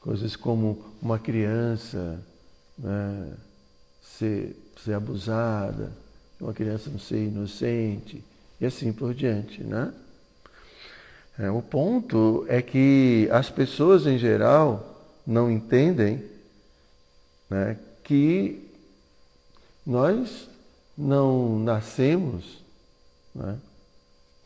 Coisas 0.00 0.36
como 0.36 0.84
uma 1.00 1.18
criança 1.18 2.22
né, 2.76 3.32
ser, 4.02 4.54
ser 4.84 4.92
abusada, 4.92 5.90
uma 6.38 6.52
criança 6.52 6.90
não 6.90 6.98
ser 6.98 7.24
inocente, 7.24 8.22
e 8.60 8.66
assim 8.66 8.92
por 8.92 9.14
diante. 9.14 9.64
Né? 9.64 9.92
É, 11.38 11.48
o 11.50 11.62
ponto 11.62 12.44
é 12.48 12.60
que 12.60 13.28
as 13.30 13.48
pessoas 13.48 14.06
em 14.06 14.18
geral 14.18 15.06
não 15.24 15.48
entendem 15.48 16.24
né, 17.48 17.78
que 18.02 18.68
nós 19.86 20.48
não 20.96 21.60
nascemos 21.60 22.58
né, 23.32 23.56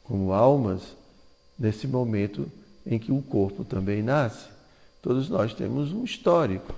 como 0.05 0.33
almas 0.33 0.95
nesse 1.59 1.87
momento 1.87 2.47
em 2.85 2.99
que 2.99 3.11
o 3.11 3.23
corpo 3.23 3.65
também 3.65 4.03
nasce. 4.03 4.49
Todos 5.01 5.31
nós 5.31 5.55
temos 5.55 5.93
um 5.93 6.05
histórico. 6.05 6.75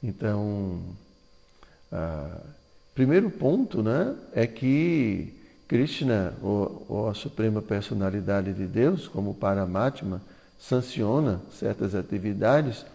Então, 0.00 0.80
ah, 1.90 2.40
primeiro 2.94 3.30
ponto 3.30 3.82
né, 3.82 4.14
é 4.32 4.46
que 4.46 5.37
Krishna, 5.68 6.34
ou, 6.42 6.86
ou, 6.88 7.08
a 7.08 7.14
Suprema 7.14 7.60
Personalidade 7.60 8.54
de 8.54 8.64
Deus, 8.64 9.06
como 9.06 9.34
Paramatma, 9.34 10.22
sanciona 10.58 11.42
certas 11.52 11.94
atividades 11.94 12.86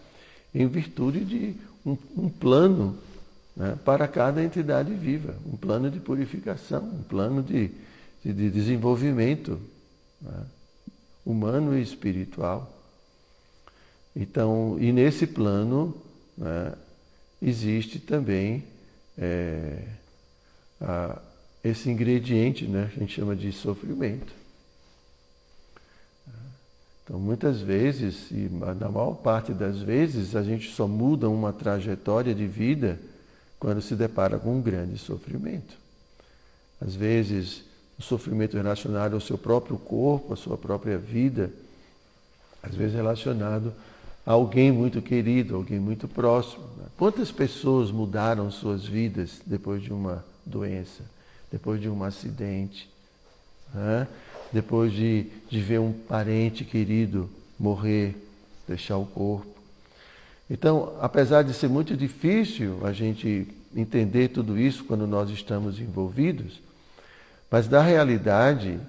em 0.54 0.68
virtude 0.68 1.24
de 1.24 1.56
um, 1.86 1.96
um 2.18 2.30
plano 2.30 2.98
né, 3.56 3.78
para 3.86 4.08
cada 4.08 4.44
entidade 4.44 4.92
viva, 4.92 5.36
um 5.46 5.56
plano 5.56 5.90
de 5.92 6.00
purificação, 6.00 6.84
um 6.84 7.04
plano 7.04 7.44
de, 7.44 7.70
de, 8.26 8.34
de 8.34 8.50
desenvolvimento 8.50 9.60
né, 10.20 10.44
humano 11.24 11.78
e 11.78 11.82
espiritual. 11.82 12.74
Então, 14.16 14.78
e 14.80 14.92
nesse 14.92 15.28
plano 15.28 15.96
né, 16.36 16.74
existe 17.40 18.00
também 18.00 18.64
é, 19.16 19.78
a, 20.82 21.20
esse 21.63 21.89
ingrediente, 21.89 22.65
né, 22.65 22.89
que 22.91 22.97
a 22.97 22.99
gente 22.99 23.13
chama 23.13 23.36
de 23.36 23.52
sofrimento. 23.52 24.34
Então, 27.04 27.19
muitas 27.19 27.60
vezes, 27.60 28.32
e 28.32 28.49
na 28.49 28.89
maior 28.89 29.15
parte 29.15 29.54
das 29.54 29.80
vezes, 29.80 30.36
a 30.36 30.43
gente 30.43 30.73
só 30.73 30.88
muda 30.88 31.30
uma 31.30 31.52
trajetória 31.52 32.34
de 32.34 32.47
vida 32.47 32.99
quando 33.60 33.82
se 33.82 33.95
depara 33.95 34.39
com 34.39 34.56
um 34.56 34.62
grande 34.62 34.97
sofrimento. 34.97 35.78
Às 36.82 36.95
vezes, 36.95 37.63
o 37.99 38.02
sofrimento 38.02 38.56
relacionado 38.56 39.13
ao 39.13 39.21
seu 39.21 39.38
próprio 39.38 39.78
corpo, 39.78 40.34
à 40.34 40.36
sua 40.36 40.58
própria 40.58 40.97
vida, 40.97 41.52
às 42.62 42.73
vezes 42.73 42.95
relacionado 42.95 43.73
a 44.26 44.32
alguém 44.32 44.71
muito 44.71 45.02
querido, 45.02 45.56
alguém 45.56 45.80
muito 45.80 46.08
próximo. 46.08 46.63
Né? 46.78 46.86
Quantas 46.97 47.32
pessoas 47.32 47.91
mudaram 47.91 48.49
suas 48.49 48.86
vidas 48.86 49.41
depois 49.45 49.82
de 49.82 49.91
uma 49.91 50.23
doença, 50.45 51.04
depois 51.54 51.80
de 51.80 51.88
um 51.88 52.04
acidente? 52.04 52.89
Né? 53.74 54.06
depois 54.54 54.94
de, 54.94 55.26
de 55.50 55.60
ver 55.60 55.80
um 55.80 55.92
parente 55.92 56.63
querido 56.63 57.28
morrer, 57.60 58.16
deixar 58.68 58.98
o 58.98 59.06
corpo. 59.06 59.48
Então, 60.48 60.96
apesar 61.02 61.42
de 61.42 61.54
ser 61.54 61.68
muito 61.68 61.98
difícil 61.98 62.86
a 62.86 62.94
gente 62.94 63.48
entender 63.76 64.28
tudo 64.28 64.58
isso 64.60 64.84
quando 64.84 65.08
nós 65.08 65.32
estamos 65.32 65.80
envolvidos, 65.80 66.62
mas 67.50 67.68
na 67.68 67.82
realidade, 67.82 68.80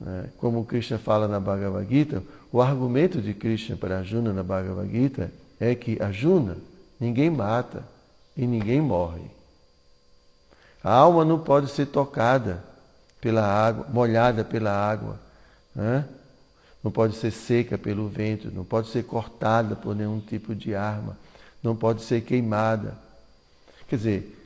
né, 0.00 0.26
como 0.38 0.64
Krishna 0.64 0.98
fala 0.98 1.28
na 1.28 1.38
Bhagavad 1.38 1.88
Gita, 1.88 2.22
o 2.50 2.60
argumento 2.60 3.22
de 3.22 3.32
Krishna 3.32 3.76
para 3.76 3.98
Arjuna 3.98 4.32
na 4.32 4.42
Bhagavad 4.42 4.90
Gita 4.90 5.30
é 5.60 5.74
que 5.76 6.02
Arjuna, 6.02 6.56
ninguém 6.98 7.30
mata 7.30 7.84
e 8.36 8.46
ninguém 8.46 8.80
morre. 8.80 9.22
A 10.84 10.92
alma 10.92 11.24
não 11.24 11.38
pode 11.38 11.70
ser 11.70 11.86
tocada 11.86 12.62
pela 13.18 13.42
água, 13.42 13.86
molhada 13.90 14.44
pela 14.44 14.70
água, 14.70 15.18
né? 15.74 16.04
não 16.82 16.90
pode 16.92 17.16
ser 17.16 17.30
seca 17.30 17.78
pelo 17.78 18.06
vento, 18.06 18.50
não 18.54 18.66
pode 18.66 18.88
ser 18.88 19.02
cortada 19.04 19.74
por 19.74 19.96
nenhum 19.96 20.20
tipo 20.20 20.54
de 20.54 20.74
arma, 20.74 21.16
não 21.62 21.74
pode 21.74 22.02
ser 22.02 22.20
queimada. 22.20 22.94
Quer 23.88 23.96
dizer, 23.96 24.38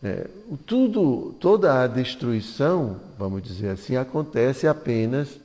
é, 0.00 0.28
tudo, 0.64 1.34
toda 1.40 1.82
a 1.82 1.88
destruição, 1.88 3.00
vamos 3.18 3.42
dizer 3.42 3.70
assim, 3.70 3.96
acontece 3.96 4.68
apenas 4.68 5.40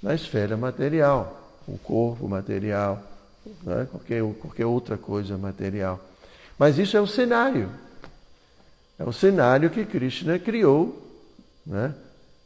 na 0.00 0.14
esfera 0.14 0.56
material, 0.56 1.58
o 1.66 1.76
corpo 1.76 2.28
material, 2.28 3.02
né? 3.64 3.88
qualquer, 3.90 4.22
qualquer 4.34 4.66
outra 4.66 4.96
coisa 4.96 5.36
material. 5.36 5.98
Mas 6.56 6.78
isso 6.78 6.96
é 6.96 7.00
o 7.00 7.06
cenário. 7.06 7.68
É 8.98 9.04
o 9.04 9.12
cenário 9.12 9.70
que 9.70 9.84
Krishna 9.84 10.38
criou, 10.38 11.02
né? 11.66 11.94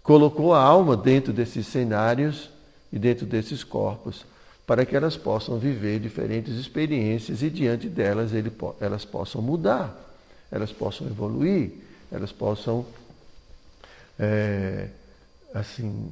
colocou 0.02 0.54
a 0.54 0.60
alma 0.62 0.96
dentro 0.96 1.32
desses 1.32 1.66
cenários 1.66 2.48
e 2.90 2.98
dentro 2.98 3.26
desses 3.26 3.62
corpos, 3.62 4.24
para 4.66 4.86
que 4.86 4.96
elas 4.96 5.16
possam 5.16 5.58
viver 5.58 6.00
diferentes 6.00 6.56
experiências 6.56 7.42
e 7.42 7.50
diante 7.50 7.88
delas 7.88 8.32
ele, 8.32 8.50
elas 8.80 9.04
possam 9.04 9.42
mudar, 9.42 9.94
elas 10.50 10.72
possam 10.72 11.06
evoluir, 11.06 11.72
elas 12.10 12.32
possam, 12.32 12.86
é, 14.18 14.88
assim, 15.52 16.10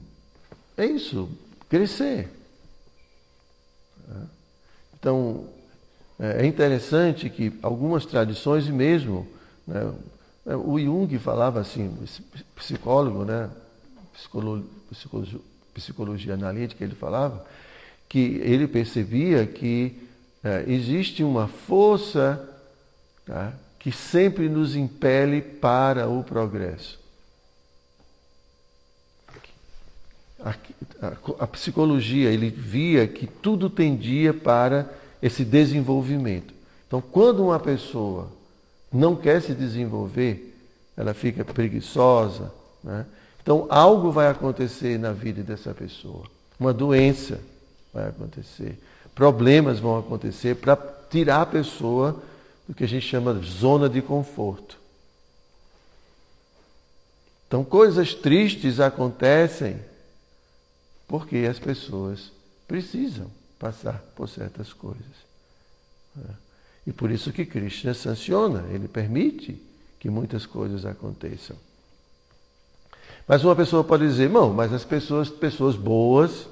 é 0.76 0.84
isso, 0.84 1.30
crescer. 1.70 2.28
Então, 5.00 5.46
é 6.18 6.44
interessante 6.46 7.30
que 7.30 7.58
algumas 7.62 8.04
tradições, 8.04 8.66
e 8.66 8.72
mesmo 8.72 9.26
né, 9.66 9.92
o 10.54 10.78
Jung 10.78 11.18
falava 11.18 11.60
assim, 11.60 11.92
psicólogo, 12.54 13.24
né, 13.24 13.50
psicologia, 14.12 15.40
psicologia 15.74 16.34
analítica, 16.34 16.84
ele 16.84 16.94
falava 16.94 17.44
que 18.08 18.40
ele 18.42 18.68
percebia 18.68 19.44
que 19.44 20.00
é, 20.44 20.64
existe 20.68 21.24
uma 21.24 21.48
força 21.48 22.48
tá, 23.26 23.52
que 23.78 23.90
sempre 23.90 24.48
nos 24.48 24.76
impele 24.76 25.42
para 25.42 26.08
o 26.08 26.22
progresso. 26.22 26.98
A, 30.40 30.50
a, 31.02 31.12
a 31.40 31.46
psicologia, 31.48 32.30
ele 32.30 32.50
via 32.50 33.08
que 33.08 33.26
tudo 33.26 33.68
tendia 33.68 34.32
para 34.32 34.88
esse 35.20 35.44
desenvolvimento. 35.44 36.54
Então, 36.86 37.00
quando 37.00 37.44
uma 37.44 37.58
pessoa 37.58 38.30
não 38.96 39.14
quer 39.14 39.42
se 39.42 39.54
desenvolver, 39.54 40.54
ela 40.96 41.12
fica 41.12 41.44
preguiçosa, 41.44 42.52
né? 42.82 43.06
Então, 43.42 43.66
algo 43.68 44.10
vai 44.10 44.26
acontecer 44.26 44.98
na 44.98 45.12
vida 45.12 45.42
dessa 45.42 45.72
pessoa. 45.72 46.24
Uma 46.58 46.72
doença 46.72 47.40
vai 47.94 48.08
acontecer. 48.08 48.76
Problemas 49.14 49.78
vão 49.78 49.98
acontecer 49.98 50.56
para 50.56 50.76
tirar 51.08 51.42
a 51.42 51.46
pessoa 51.46 52.20
do 52.66 52.74
que 52.74 52.82
a 52.82 52.88
gente 52.88 53.06
chama 53.06 53.32
de 53.34 53.48
zona 53.48 53.88
de 53.88 54.02
conforto. 54.02 54.76
Então, 57.46 57.62
coisas 57.62 58.14
tristes 58.14 58.80
acontecem 58.80 59.78
porque 61.06 61.46
as 61.48 61.60
pessoas 61.60 62.32
precisam 62.66 63.30
passar 63.60 64.02
por 64.16 64.28
certas 64.28 64.72
coisas. 64.72 65.04
E 66.86 66.92
por 66.92 67.10
isso 67.10 67.32
que 67.32 67.44
Krishna 67.44 67.92
sanciona, 67.94 68.64
ele 68.70 68.86
permite 68.86 69.60
que 69.98 70.08
muitas 70.08 70.46
coisas 70.46 70.86
aconteçam. 70.86 71.56
Mas 73.26 73.42
uma 73.42 73.56
pessoa 73.56 73.82
pode 73.82 74.06
dizer, 74.06 74.30
não, 74.30 74.52
mas 74.52 74.72
as 74.72 74.84
pessoas, 74.84 75.28
pessoas 75.28 75.74
boas, 75.74 76.46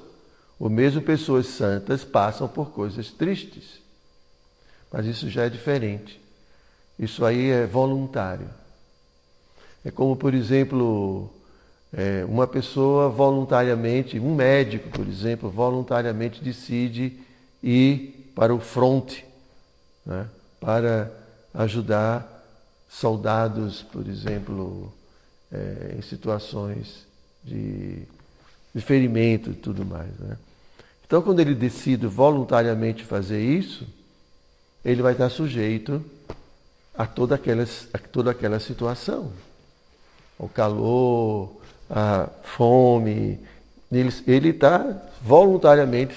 ou 0.59 0.69
mesmo 0.69 1.01
pessoas 1.01 1.47
santas, 1.47 2.03
passam 2.03 2.47
por 2.47 2.71
coisas 2.71 3.11
tristes. 3.11 3.79
Mas 4.91 5.05
isso 5.05 5.29
já 5.29 5.45
é 5.45 5.49
diferente. 5.49 6.19
Isso 6.99 7.23
aí 7.23 7.49
é 7.49 7.65
voluntário. 7.65 8.49
É 9.85 9.91
como, 9.91 10.15
por 10.15 10.33
exemplo, 10.33 11.29
é, 11.93 12.25
uma 12.25 12.47
pessoa 12.47 13.07
voluntariamente, 13.07 14.19
um 14.19 14.35
médico, 14.35 14.89
por 14.89 15.07
exemplo, 15.07 15.49
voluntariamente 15.49 16.43
decide 16.43 17.19
ir 17.63 18.31
para 18.35 18.53
o 18.53 18.59
fronte, 18.59 19.25
né, 20.05 20.27
para 20.59 21.11
ajudar 21.53 22.31
soldados, 22.89 23.81
por 23.81 24.07
exemplo, 24.07 24.93
é, 25.51 25.95
em 25.97 26.01
situações 26.01 27.05
de, 27.43 28.03
de 28.73 28.81
ferimento 28.81 29.51
e 29.51 29.53
tudo 29.53 29.85
mais. 29.85 30.11
Né? 30.19 30.37
Então, 31.05 31.21
quando 31.21 31.39
ele 31.39 31.55
decide 31.55 32.07
voluntariamente 32.07 33.03
fazer 33.03 33.41
isso, 33.41 33.85
ele 34.83 35.01
vai 35.01 35.13
estar 35.13 35.29
sujeito 35.29 36.03
a 36.93 37.05
toda 37.05 37.35
aquela, 37.35 37.63
a 37.93 37.97
toda 37.97 38.31
aquela 38.31 38.59
situação. 38.59 39.31
O 40.37 40.47
calor, 40.47 41.51
a 41.89 42.29
fome. 42.43 43.39
Ele 43.91 44.49
está 44.49 45.09
voluntariamente 45.21 46.15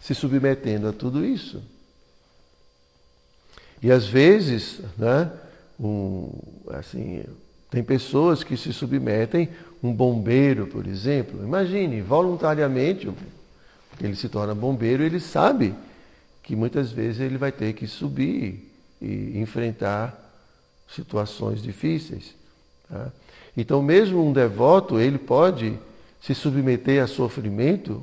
se 0.00 0.14
submetendo 0.14 0.88
a 0.88 0.92
tudo 0.92 1.24
isso. 1.24 1.62
E 3.82 3.90
às 3.90 4.06
vezes, 4.06 4.80
né, 4.96 5.30
um, 5.78 6.30
assim, 6.70 7.22
tem 7.70 7.82
pessoas 7.82 8.42
que 8.42 8.56
se 8.56 8.72
submetem, 8.72 9.48
um 9.82 9.92
bombeiro, 9.92 10.66
por 10.66 10.86
exemplo. 10.86 11.42
Imagine, 11.42 12.00
voluntariamente, 12.00 13.08
ele 14.00 14.16
se 14.16 14.28
torna 14.28 14.54
bombeiro, 14.54 15.02
ele 15.02 15.20
sabe 15.20 15.74
que 16.42 16.56
muitas 16.56 16.90
vezes 16.90 17.20
ele 17.20 17.36
vai 17.36 17.52
ter 17.52 17.74
que 17.74 17.86
subir 17.86 18.72
e 19.00 19.38
enfrentar 19.38 20.18
situações 20.88 21.62
difíceis. 21.62 22.34
Tá? 22.88 23.12
Então, 23.56 23.82
mesmo 23.82 24.24
um 24.24 24.32
devoto, 24.32 24.98
ele 24.98 25.18
pode 25.18 25.78
se 26.20 26.34
submeter 26.34 27.02
a 27.02 27.06
sofrimento 27.06 28.02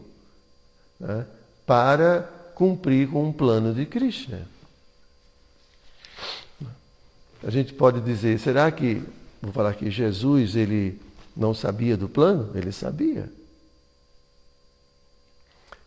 né, 1.00 1.26
para 1.66 2.22
cumprir 2.54 3.10
com 3.10 3.26
um 3.26 3.34
plano 3.34 3.74
de 3.74 3.86
Krishna. 3.86 4.48
A 7.45 7.49
gente 7.49 7.73
pode 7.73 8.01
dizer, 8.01 8.39
será 8.39 8.71
que 8.71 9.01
Vou 9.45 9.53
falar 9.53 9.75
que 9.75 9.91
Jesus, 9.91 10.55
ele 10.55 10.99
não 11.38 11.53
sabia 11.53 11.95
do 11.95 12.10
plano? 12.10 12.49
Ele 12.55 12.71
sabia. 12.71 13.31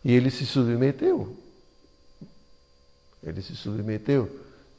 E 0.03 0.13
ele 0.13 0.31
se 0.31 0.45
submeteu. 0.45 1.35
Ele 3.21 3.41
se 3.41 3.53
submeteu, 3.57 4.29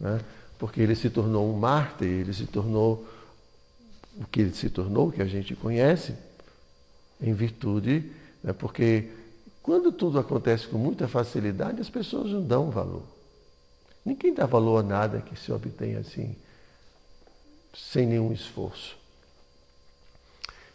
né? 0.00 0.18
porque 0.58 0.80
ele 0.80 0.94
se 0.94 1.10
tornou 1.10 1.52
um 1.52 1.58
mártir, 1.58 2.08
ele 2.08 2.32
se 2.32 2.46
tornou 2.46 3.06
o 4.16 4.26
que 4.26 4.40
ele 4.40 4.54
se 4.54 4.70
tornou, 4.70 5.12
que 5.12 5.20
a 5.20 5.26
gente 5.26 5.54
conhece, 5.54 6.14
em 7.20 7.34
virtude, 7.34 8.10
né? 8.42 8.54
porque 8.54 9.10
quando 9.62 9.92
tudo 9.92 10.18
acontece 10.18 10.66
com 10.66 10.78
muita 10.78 11.06
facilidade, 11.06 11.82
as 11.82 11.90
pessoas 11.90 12.30
não 12.32 12.42
dão 12.42 12.70
valor. 12.70 13.02
Ninguém 14.02 14.32
dá 14.32 14.46
valor 14.46 14.78
a 14.78 14.82
nada 14.82 15.20
que 15.20 15.38
se 15.38 15.52
obtenha 15.52 15.98
assim 15.98 16.34
sem 17.72 18.06
nenhum 18.06 18.32
esforço. 18.32 18.96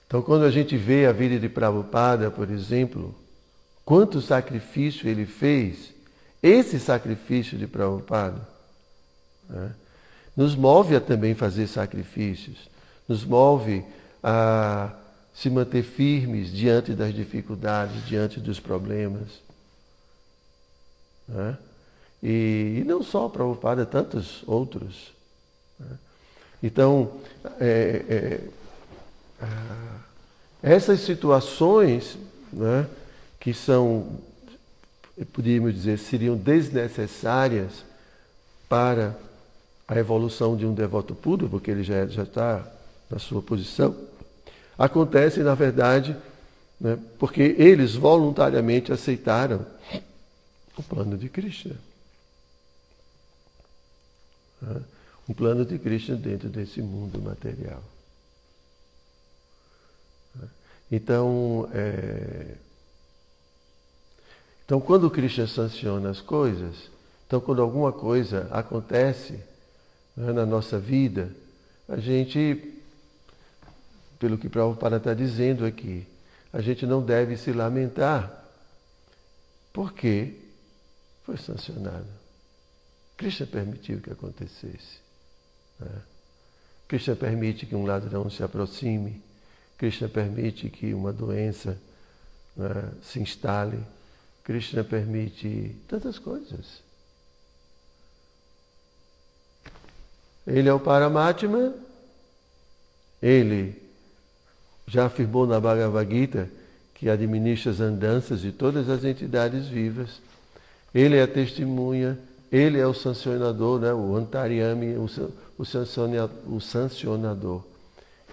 Então, 0.08 0.22
quando 0.22 0.46
a 0.46 0.52
gente 0.52 0.78
vê 0.78 1.06
a 1.06 1.12
vida 1.12 1.40
de 1.40 1.50
Prabhupada, 1.50 2.30
por 2.30 2.50
exemplo, 2.50 3.14
quanto 3.84 4.22
sacrifício 4.22 5.10
ele 5.10 5.26
fez, 5.26 5.94
esse 6.42 6.80
sacrifício 6.80 7.58
de 7.58 7.66
Prabhupada 7.66 8.48
né, 9.50 9.72
nos 10.38 10.56
move 10.56 10.96
a 10.96 11.02
também 11.02 11.34
fazer 11.34 11.68
sacrifícios, 11.68 12.70
nos 13.08 13.26
move 13.26 13.84
a 14.24 14.94
se 15.34 15.50
manter 15.50 15.84
firmes 15.84 16.52
diante 16.52 16.94
das 16.94 17.14
dificuldades, 17.14 18.06
diante 18.06 18.40
dos 18.40 18.60
problemas. 18.60 19.42
Né? 21.28 21.58
E, 22.22 22.80
e, 22.80 22.84
não 22.86 23.04
só 23.04 23.28
Prabhupada, 23.28 23.86
tantos 23.86 24.44
outros. 24.48 25.15
Então, 26.62 27.12
é, 27.60 28.42
é, 29.42 29.46
Essas 30.64 31.02
situações 31.02 32.18
né, 32.52 32.88
que 33.40 33.54
são, 33.54 34.20
podíamos 35.32 35.74
dizer, 35.76 36.00
seriam 36.00 36.36
desnecessárias 36.36 37.84
para 38.68 39.16
a 39.88 39.96
evolução 39.96 40.58
de 40.58 40.66
um 40.66 40.74
devoto 40.74 41.14
puro, 41.14 41.48
porque 41.48 41.70
ele 41.70 41.84
já, 41.84 42.08
já 42.08 42.24
está 42.24 42.66
na 43.10 43.20
sua 43.20 43.42
posição, 43.42 43.96
acontecem, 44.78 45.44
na 45.44 45.54
verdade, 45.54 46.18
né, 46.82 46.98
porque 47.20 47.56
eles 47.60 47.94
voluntariamente 47.94 48.92
aceitaram 48.92 49.66
o 50.76 50.82
plano 50.82 51.16
de 51.16 51.30
Krishna. 51.30 51.76
Né, 54.62 54.82
um 55.28 55.34
plano 55.34 55.66
de 55.66 55.80
Krishna 55.80 56.16
dentro 56.16 56.50
desse 56.50 56.82
mundo 56.82 57.20
material. 57.22 57.84
Então, 60.92 61.68
é... 61.74 62.56
então, 64.64 64.80
quando 64.80 65.10
Krishna 65.10 65.48
sanciona 65.48 66.12
as 66.12 66.22
coisas, 66.22 66.90
então, 67.28 67.42
quando 67.42 67.62
alguma 67.62 67.92
coisa 67.92 68.48
acontece 68.52 69.40
né, 70.16 70.32
na 70.32 70.46
nossa 70.46 70.80
vida, 70.80 71.36
a 71.90 71.98
gente, 71.98 72.80
pelo 74.20 74.38
que 74.38 74.48
Prabhupada 74.48 74.98
está 74.98 75.14
dizendo 75.14 75.66
aqui, 75.66 76.08
a 76.54 76.62
gente 76.62 76.86
não 76.86 77.04
deve 77.04 77.36
se 77.36 77.52
lamentar, 77.52 78.46
porque 79.74 80.36
foi 81.24 81.38
sancionado. 81.38 82.08
Krishna 83.18 83.48
permitiu 83.48 84.00
que 84.00 84.12
acontecesse. 84.12 85.05
Né? 85.80 86.02
Krishna 86.88 87.16
permite 87.16 87.66
que 87.66 87.76
um 87.76 87.86
ladrão 87.86 88.30
se 88.30 88.44
aproxime, 88.44 89.22
Krishna 89.78 90.08
permite 90.08 90.70
que 90.70 90.94
uma 90.94 91.12
doença 91.12 91.78
né, 92.56 92.92
se 93.02 93.20
instale, 93.20 93.80
Krishna 94.44 94.84
permite 94.84 95.76
tantas 95.88 96.20
coisas. 96.20 96.84
Ele 100.46 100.70
é 100.70 100.74
o 100.74 100.80
Paramatma, 100.80 101.74
ele 103.22 103.82
já 104.88 105.08
afirmou 105.08 105.48
na 105.48 105.60
Bhagavad 105.60 106.10
Gita 106.12 106.50
que 106.94 107.10
administra 107.10 107.72
as 107.72 107.80
andanças 107.80 108.42
de 108.42 108.52
todas 108.52 108.88
as 108.88 109.04
entidades 109.04 109.68
vivas. 109.68 110.22
Ele 110.94 111.18
é 111.18 111.24
a 111.24 111.28
testemunha, 111.28 112.18
ele 112.52 112.80
é 112.80 112.86
o 112.86 112.94
sancionador, 112.94 113.80
né? 113.80 113.92
o 113.94 114.16
Antaryami, 114.16 114.96
o, 114.96 115.08
o, 115.58 115.64
o 116.56 116.62
sancionador. 116.62 117.64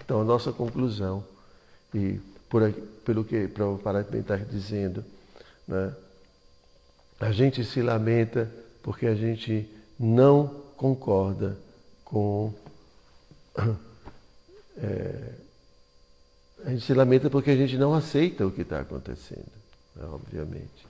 Então, 0.03 0.21
a 0.21 0.23
nossa 0.23 0.51
conclusão, 0.51 1.23
e 1.93 2.19
por, 2.49 2.71
pelo 3.05 3.23
que 3.23 3.47
Prabhupada 3.47 4.05
está 4.17 4.35
dizendo, 4.35 5.03
né? 5.67 5.93
a 7.19 7.31
gente 7.31 7.63
se 7.63 7.81
lamenta 7.81 8.49
porque 8.81 9.07
a 9.07 9.15
gente 9.15 9.67
não 9.99 10.47
concorda 10.75 11.57
com. 12.03 12.53
É, 14.75 15.29
a 16.65 16.71
gente 16.71 16.83
se 16.83 16.95
lamenta 16.95 17.29
porque 17.29 17.51
a 17.51 17.55
gente 17.55 17.77
não 17.77 17.93
aceita 17.93 18.43
o 18.43 18.49
que 18.49 18.61
está 18.61 18.79
acontecendo, 18.79 19.45
né, 19.95 20.03
obviamente. 20.11 20.87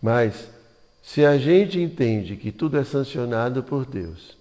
Mas, 0.00 0.48
se 1.02 1.24
a 1.24 1.36
gente 1.36 1.80
entende 1.80 2.36
que 2.36 2.52
tudo 2.52 2.78
é 2.78 2.84
sancionado 2.84 3.64
por 3.64 3.84
Deus 3.84 4.38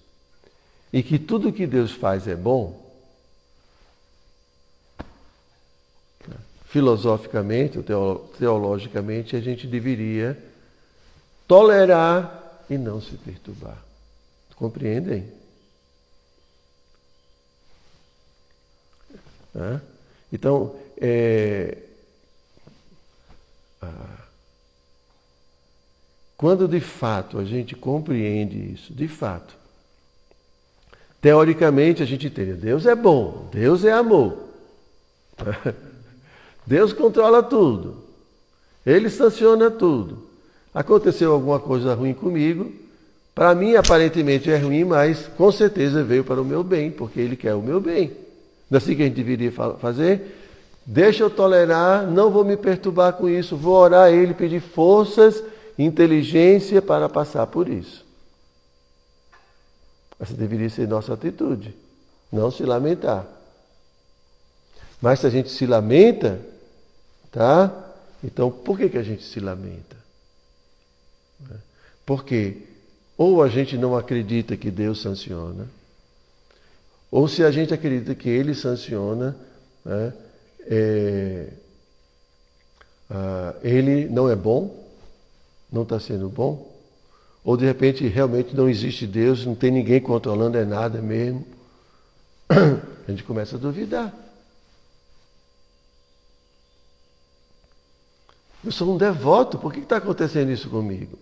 e 0.92 1.04
que 1.04 1.20
tudo 1.20 1.54
que 1.54 1.68
Deus 1.68 1.92
faz 1.92 2.28
é 2.28 2.36
bom, 2.36 2.90
filosoficamente 6.66 7.80
ou 7.92 8.30
teologicamente, 8.38 9.36
a 9.36 9.42
gente 9.42 9.66
deveria 9.66 10.38
tolerar 11.48 12.64
e 12.70 12.78
não 12.78 13.02
se 13.02 13.16
perturbar. 13.18 13.84
Compreendem? 14.56 15.28
Então, 20.32 20.80
é, 21.02 21.78
ah, 23.82 24.28
quando 26.38 26.68
de 26.68 26.80
fato 26.80 27.40
a 27.40 27.46
gente 27.46 27.76
compreende 27.76 28.74
isso, 28.74 28.94
de 28.94 29.08
fato, 29.08 29.58
teoricamente 31.22 32.04
a 32.04 32.06
gente 32.06 32.28
entende, 32.28 32.54
Deus 32.54 32.86
é 32.86 32.96
bom, 32.96 33.50
Deus 33.52 33.84
é 33.84 33.92
amor. 33.92 34.38
Deus 36.66 36.94
controla 36.94 37.42
tudo. 37.42 37.98
Ele 38.86 39.10
sanciona 39.10 39.72
tudo. 39.72 40.30
Aconteceu 40.74 41.34
alguma 41.34 41.60
coisa 41.60 41.94
ruim 41.94 42.14
comigo, 42.14 42.72
para 43.40 43.56
mim, 43.56 43.76
aparentemente 43.76 44.52
é 44.52 44.58
ruim, 44.58 44.84
mas 44.84 45.30
com 45.38 45.50
certeza 45.50 46.04
veio 46.04 46.26
para 46.26 46.42
o 46.42 46.46
meu 46.46 46.62
bem, 46.62 46.92
porque 46.92 47.22
Ele 47.22 47.38
quer 47.38 47.56
o 47.56 47.62
meu 47.62 47.80
bem. 47.80 48.12
Não 48.70 48.76
é 48.76 48.78
assim 48.78 48.94
que 48.96 49.02
a 49.02 49.06
gente 49.06 49.16
deveria 49.16 49.50
fazer? 49.80 50.36
Deixa 50.86 51.24
eu 51.24 51.30
tolerar, 51.30 52.06
não 52.06 52.30
vou 52.30 52.44
me 52.44 52.58
perturbar 52.58 53.14
com 53.14 53.30
isso, 53.30 53.56
vou 53.56 53.76
orar 53.76 54.08
a 54.08 54.12
Ele, 54.12 54.34
pedir 54.34 54.60
forças, 54.60 55.42
inteligência 55.78 56.82
para 56.82 57.08
passar 57.08 57.48
por 57.48 57.70
isso. 57.70 58.06
Essa 60.20 60.34
deveria 60.34 60.70
ser 60.70 60.88
nossa 60.88 61.14
atitude, 61.14 61.76
não 62.32 62.52
se 62.52 62.64
lamentar. 62.64 63.26
Mas 65.02 65.20
se 65.20 65.28
a 65.28 65.30
gente 65.30 65.50
se 65.50 65.66
lamenta, 65.66 66.40
tá? 67.32 67.74
Então 68.24 68.52
por 68.52 68.78
que, 68.78 68.90
que 68.90 68.98
a 68.98 69.04
gente 69.04 69.24
se 69.24 69.40
lamenta? 69.40 69.96
Porque 72.06 72.70
ou 73.18 73.44
a 73.44 73.50
gente 73.50 73.78
não 73.78 73.98
acredita 73.98 74.56
que 74.56 74.72
Deus 74.72 75.02
sanciona, 75.02 75.68
ou 77.12 77.28
se 77.28 77.44
a 77.44 77.52
gente 77.52 77.74
acredita 77.74 78.16
que 78.16 78.30
Ele 78.30 78.56
sanciona, 78.56 79.36
né, 79.84 80.14
é, 80.62 81.50
ah, 83.10 83.56
Ele 83.62 84.08
não 84.08 84.30
é 84.30 84.36
bom, 84.38 84.88
não 85.70 85.84
está 85.84 86.00
sendo 86.00 86.30
bom, 86.30 86.69
ou 87.50 87.58
de 87.58 87.66
repente 87.66 88.08
realmente 88.08 88.56
não 88.56 88.70
existe 88.70 89.08
Deus, 89.08 89.44
não 89.44 89.56
tem 89.56 89.72
ninguém 89.72 90.00
controlando, 90.00 90.56
é 90.56 90.64
nada 90.64 91.02
mesmo. 91.02 91.48
A 92.48 93.10
gente 93.10 93.24
começa 93.24 93.56
a 93.56 93.60
duvidar. 93.60 94.14
Eu 98.64 98.72
sou 98.72 98.94
um 98.94 99.00
devoto, 99.00 99.58
por 99.58 99.74
que 99.74 99.80
está 99.80 99.98
acontecendo 99.98 100.52
isso 100.52 100.70
comigo? 100.70 101.18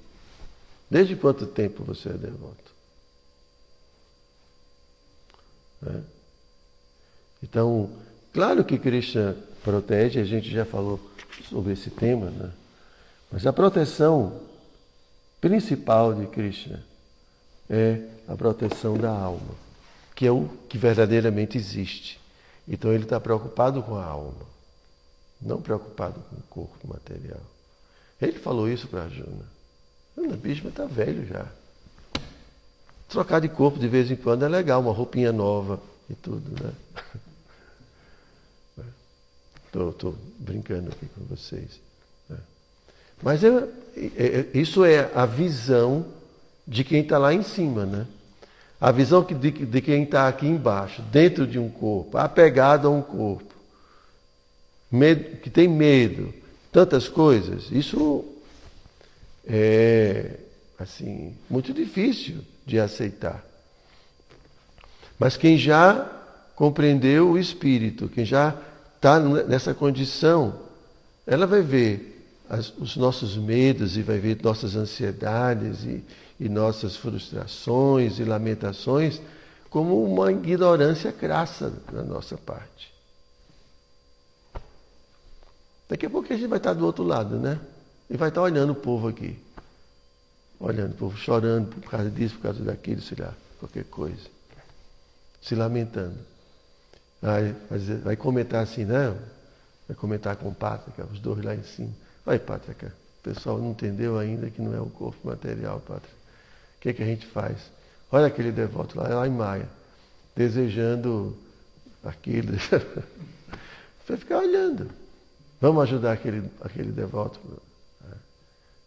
Desde 0.91 1.15
quanto 1.15 1.45
tempo 1.45 1.85
você 1.85 2.09
é 2.09 2.13
devoto? 2.13 2.73
É. 5.87 6.01
Então, 7.41 7.89
claro 8.33 8.65
que 8.65 8.77
Krishna 8.77 9.37
protege, 9.63 10.19
a 10.19 10.25
gente 10.25 10.51
já 10.51 10.65
falou 10.65 10.99
sobre 11.49 11.71
esse 11.71 11.89
tema, 11.89 12.29
né? 12.31 12.51
mas 13.31 13.47
a 13.47 13.53
proteção 13.53 14.45
principal 15.39 16.13
de 16.13 16.27
Krishna 16.27 16.83
é 17.69 18.01
a 18.27 18.35
proteção 18.35 18.97
da 18.97 19.11
alma, 19.11 19.55
que 20.15 20.25
é 20.25 20.31
o 20.31 20.49
que 20.67 20.77
verdadeiramente 20.77 21.57
existe. 21.57 22.19
Então 22.67 22.91
ele 22.91 23.03
está 23.03 23.19
preocupado 23.19 23.81
com 23.81 23.95
a 23.95 24.05
alma, 24.05 24.45
não 25.41 25.61
preocupado 25.61 26.19
com 26.29 26.35
o 26.35 26.43
corpo 26.49 26.87
material. 26.87 27.41
Ele 28.21 28.39
falou 28.39 28.67
isso 28.69 28.87
para 28.87 29.03
Arjuna. 29.03 29.45
O 30.17 30.35
Bhishma 30.35 30.69
está 30.69 30.85
velho 30.85 31.25
já. 31.25 31.45
Trocar 33.07 33.39
de 33.39 33.47
corpo 33.47 33.79
de 33.79 33.87
vez 33.87 34.09
em 34.11 34.15
quando 34.15 34.43
é 34.43 34.49
legal, 34.49 34.81
uma 34.81 34.91
roupinha 34.91 35.31
nova 35.31 35.79
e 36.09 36.15
tudo, 36.15 36.63
né? 36.63 36.73
Estou 39.67 40.15
brincando 40.39 40.89
aqui 40.89 41.05
com 41.07 41.23
vocês. 41.25 41.79
Mas 43.21 43.43
é, 43.43 43.47
é, 43.97 44.45
isso 44.53 44.85
é 44.85 45.09
a 45.13 45.25
visão 45.25 46.05
de 46.67 46.83
quem 46.83 47.01
está 47.01 47.17
lá 47.17 47.33
em 47.33 47.43
cima, 47.43 47.85
né? 47.85 48.05
A 48.79 48.91
visão 48.91 49.23
de, 49.23 49.51
de 49.51 49.81
quem 49.81 50.03
está 50.03 50.27
aqui 50.27 50.45
embaixo, 50.45 51.01
dentro 51.03 51.47
de 51.47 51.57
um 51.57 51.69
corpo, 51.69 52.17
apegado 52.17 52.87
a 52.87 52.91
um 52.91 53.01
corpo, 53.01 53.53
medo, 54.91 55.37
que 55.37 55.49
tem 55.49 55.67
medo, 55.67 56.31
tantas 56.71 57.07
coisas. 57.07 57.71
Isso 57.71 58.23
é 59.47 60.35
assim 60.77 61.35
muito 61.49 61.73
difícil 61.73 62.37
de 62.65 62.79
aceitar. 62.79 63.43
Mas 65.17 65.35
quem 65.35 65.57
já 65.57 66.11
compreendeu 66.55 67.31
o 67.31 67.37
espírito, 67.37 68.09
quem 68.09 68.25
já 68.25 68.55
está 68.95 69.19
nessa 69.19 69.73
condição, 69.73 70.59
ela 71.25 71.47
vai 71.47 71.61
ver 71.61 72.16
as, 72.49 72.73
os 72.77 72.95
nossos 72.95 73.37
medos 73.37 73.97
e 73.97 74.01
vai 74.01 74.19
ver 74.19 74.39
nossas 74.41 74.75
ansiedades 74.75 75.83
e, 75.83 76.03
e 76.39 76.49
nossas 76.49 76.95
frustrações 76.95 78.19
e 78.19 78.23
lamentações 78.23 79.21
como 79.69 80.03
uma 80.03 80.31
ignorância 80.31 81.11
crassa 81.11 81.71
da 81.91 82.03
nossa 82.03 82.37
parte. 82.37 82.93
Daqui 85.89 86.05
a 86.05 86.09
pouco 86.09 86.31
a 86.31 86.35
gente 86.35 86.47
vai 86.47 86.57
estar 86.57 86.73
do 86.73 86.85
outro 86.85 87.03
lado, 87.03 87.37
né? 87.37 87.59
E 88.09 88.17
vai 88.17 88.29
estar 88.29 88.41
olhando 88.41 88.71
o 88.71 88.75
povo 88.75 89.07
aqui. 89.07 89.39
Olhando 90.59 90.91
o 90.91 90.95
povo 90.95 91.17
chorando 91.17 91.69
por 91.69 91.89
causa 91.89 92.09
disso, 92.09 92.35
por 92.35 92.43
causa 92.43 92.63
daquilo, 92.63 93.01
sei 93.01 93.17
lá, 93.19 93.33
qualquer 93.59 93.85
coisa. 93.85 94.27
Se 95.41 95.55
lamentando. 95.55 96.17
Vai, 97.21 97.55
vai 98.03 98.15
comentar 98.15 98.63
assim, 98.63 98.85
não? 98.85 99.17
Vai 99.87 99.95
comentar 99.95 100.35
com 100.35 100.49
o 100.49 100.55
Pátrica, 100.55 101.05
os 101.05 101.19
dois 101.19 101.43
lá 101.43 101.55
em 101.55 101.63
cima. 101.63 101.93
Vai, 102.27 102.37
Pátrica, 102.37 102.93
o 103.19 103.23
pessoal 103.23 103.57
não 103.57 103.71
entendeu 103.71 104.19
ainda 104.19 104.49
que 104.49 104.61
não 104.61 104.75
é 104.75 104.81
o 104.81 104.87
corpo 104.87 105.29
material, 105.29 105.79
Pátrica. 105.79 106.13
O 106.77 106.81
que, 106.81 106.89
é 106.89 106.93
que 106.93 107.01
a 107.01 107.05
gente 107.05 107.25
faz? 107.25 107.71
Olha 108.11 108.25
aquele 108.25 108.51
devoto 108.51 108.99
lá, 108.99 109.07
lá 109.07 109.25
em 109.25 109.31
Maia, 109.31 109.69
desejando 110.35 111.37
aquilo. 112.03 112.51
Vai 114.05 114.17
ficar 114.17 114.39
olhando. 114.39 114.91
Vamos 115.61 115.83
ajudar 115.83 116.11
aquele, 116.11 116.51
aquele 116.59 116.91
devoto. 116.91 117.39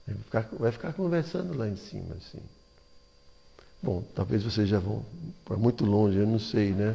Vai 0.07 0.16
ficar, 0.18 0.49
vai 0.59 0.72
ficar 0.72 0.93
conversando 0.93 1.57
lá 1.57 1.66
em 1.66 1.76
cima, 1.76 2.14
assim. 2.16 2.43
Bom, 3.82 4.05
talvez 4.14 4.45
vocês 4.45 4.68
já 4.68 4.78
vão 4.78 5.03
para 5.47 5.57
muito 5.57 5.86
longe, 5.86 6.18
eu 6.18 6.26
não 6.26 6.38
sei, 6.38 6.72
né? 6.72 6.95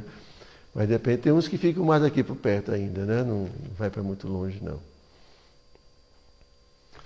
Mas 0.75 0.85
de 0.87 0.93
repente 0.93 1.23
tem 1.23 1.33
uns 1.33 1.47
que 1.47 1.57
ficam 1.57 1.83
mais 1.83 2.03
aqui 2.03 2.23
por 2.23 2.35
perto 2.35 2.71
ainda, 2.71 3.03
né? 3.03 3.23
Não 3.23 3.49
vai 3.75 3.89
para 3.89 4.03
muito 4.03 4.27
longe, 4.27 4.59
não. 4.61 4.79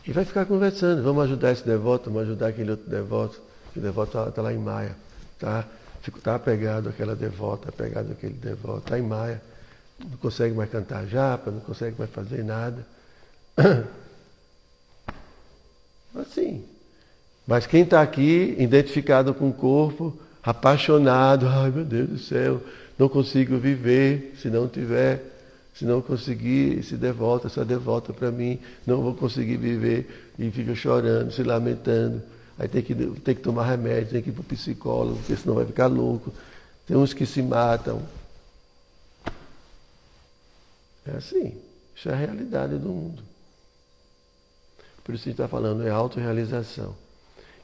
E 0.07 0.11
vai 0.11 0.25
ficar 0.25 0.45
conversando, 0.45 1.03
vamos 1.03 1.23
ajudar 1.25 1.51
esse 1.51 1.65
devoto, 1.65 2.09
vamos 2.09 2.27
ajudar 2.27 2.47
aquele 2.47 2.71
outro 2.71 2.89
devoto. 2.89 3.41
O 3.75 3.79
devoto 3.79 4.17
está 4.17 4.31
tá 4.31 4.41
lá 4.41 4.53
em 4.53 4.57
Maia, 4.57 4.95
tá? 5.37 5.65
Está 6.07 6.35
apegado 6.35 6.89
àquela 6.89 7.15
devota, 7.15 7.69
apegado 7.69 8.11
àquele 8.11 8.33
devoto, 8.33 8.79
está 8.79 8.97
em 8.97 9.03
Maia. 9.03 9.41
Não 9.99 10.17
consegue 10.17 10.55
mais 10.55 10.69
cantar 10.69 11.05
japa, 11.05 11.51
não 11.51 11.59
consegue 11.59 11.95
mais 11.99 12.09
fazer 12.09 12.43
nada. 12.43 12.85
Assim. 16.15 16.65
Mas 17.45 17.67
quem 17.67 17.83
está 17.83 18.01
aqui, 18.01 18.55
identificado 18.57 19.33
com 19.33 19.49
o 19.49 19.53
corpo, 19.53 20.17
apaixonado, 20.43 21.47
ai 21.47 21.69
meu 21.69 21.83
Deus 21.83 22.09
do 22.09 22.17
céu, 22.19 22.61
não 22.97 23.09
consigo 23.09 23.57
viver 23.57 24.35
se 24.41 24.49
não 24.49 24.67
tiver, 24.67 25.23
se 25.73 25.85
não 25.85 26.01
conseguir, 26.01 26.83
se 26.83 26.97
devota, 26.97 27.47
só 27.47 27.63
devota 27.63 28.11
para 28.11 28.31
mim, 28.31 28.59
não 28.85 29.01
vou 29.01 29.13
conseguir 29.13 29.57
viver, 29.57 30.33
e 30.37 30.51
fica 30.51 30.75
chorando, 30.75 31.31
se 31.31 31.43
lamentando. 31.43 32.21
Aí 32.57 32.67
tem 32.67 32.81
que, 32.81 32.93
tem 32.93 33.35
que 33.35 33.41
tomar 33.41 33.65
remédio, 33.65 34.11
tem 34.11 34.21
que 34.21 34.29
ir 34.29 34.33
para 34.33 34.41
o 34.41 34.43
psicólogo, 34.43 35.17
porque 35.19 35.35
senão 35.37 35.55
vai 35.55 35.65
ficar 35.65 35.87
louco. 35.87 36.33
Tem 36.85 36.97
uns 36.97 37.13
que 37.13 37.25
se 37.25 37.41
matam. 37.41 38.01
É 41.05 41.11
assim. 41.15 41.57
Isso 41.95 42.09
é 42.09 42.13
a 42.13 42.15
realidade 42.15 42.77
do 42.77 42.89
mundo. 42.89 43.23
Por 45.03 45.15
isso 45.15 45.23
a 45.23 45.29
gente 45.29 45.41
está 45.41 45.47
falando, 45.47 45.87
é 45.87 45.89
autorrealização. 45.89 46.95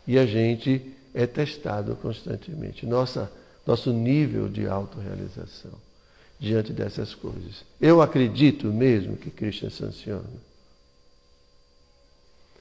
E 0.07 0.17
a 0.17 0.25
gente 0.25 0.93
é 1.13 1.27
testado 1.27 1.95
constantemente. 1.97 2.85
Nossa, 2.85 3.31
nosso 3.65 3.91
nível 3.91 4.47
de 4.47 4.67
autorrealização 4.67 5.84
diante 6.39 6.73
dessas 6.73 7.13
coisas. 7.15 7.63
Eu 7.79 8.01
acredito 8.01 8.67
mesmo 8.67 9.17
que 9.17 9.29
Krishna 9.29 9.69
sanciona. 9.69 10.29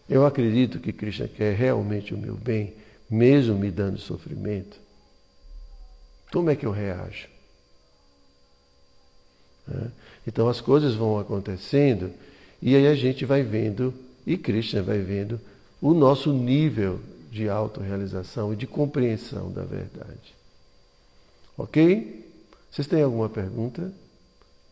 Eu 0.09 0.27
acredito 0.27 0.79
que 0.79 0.93
Krishna 0.93 1.29
quer 1.29 1.55
realmente 1.55 2.15
o 2.15 2.19
meu 2.19 2.35
bem, 2.35 2.75
mesmo 3.11 3.59
me 3.59 3.71
dando 3.71 3.99
sofrimento. 3.99 4.79
Como 6.33 6.51
é 6.51 6.57
que 6.57 6.67
eu 6.67 6.71
reajo? 6.71 7.29
Então 10.27 10.49
as 10.49 10.61
coisas 10.61 10.95
vão 10.95 11.19
acontecendo 11.19 12.13
e 12.61 12.77
aí 12.77 12.87
a 12.87 12.95
gente 12.95 13.25
vai 13.25 13.43
vendo 13.43 13.95
e 14.27 14.37
Krishna 14.37 14.83
vai 14.83 14.99
vendo 14.99 15.41
o 15.81 15.95
nosso 15.95 16.33
nível 16.33 17.01
de 17.31 17.49
autorrealização 17.49 18.53
e 18.53 18.57
de 18.57 18.67
compreensão 18.67 19.51
da 19.51 19.63
verdade. 19.63 20.35
Ok? 21.57 22.24
Vocês 22.75 22.89
têm 22.89 23.03
alguma 23.03 23.29
pergunta? 23.29 23.93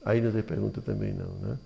Aí 0.05 0.21
não 0.21 0.33
tem 0.33 0.43
pergunta 0.43 0.81
também 0.81 1.13
não, 1.13 1.49
né? 1.49 1.57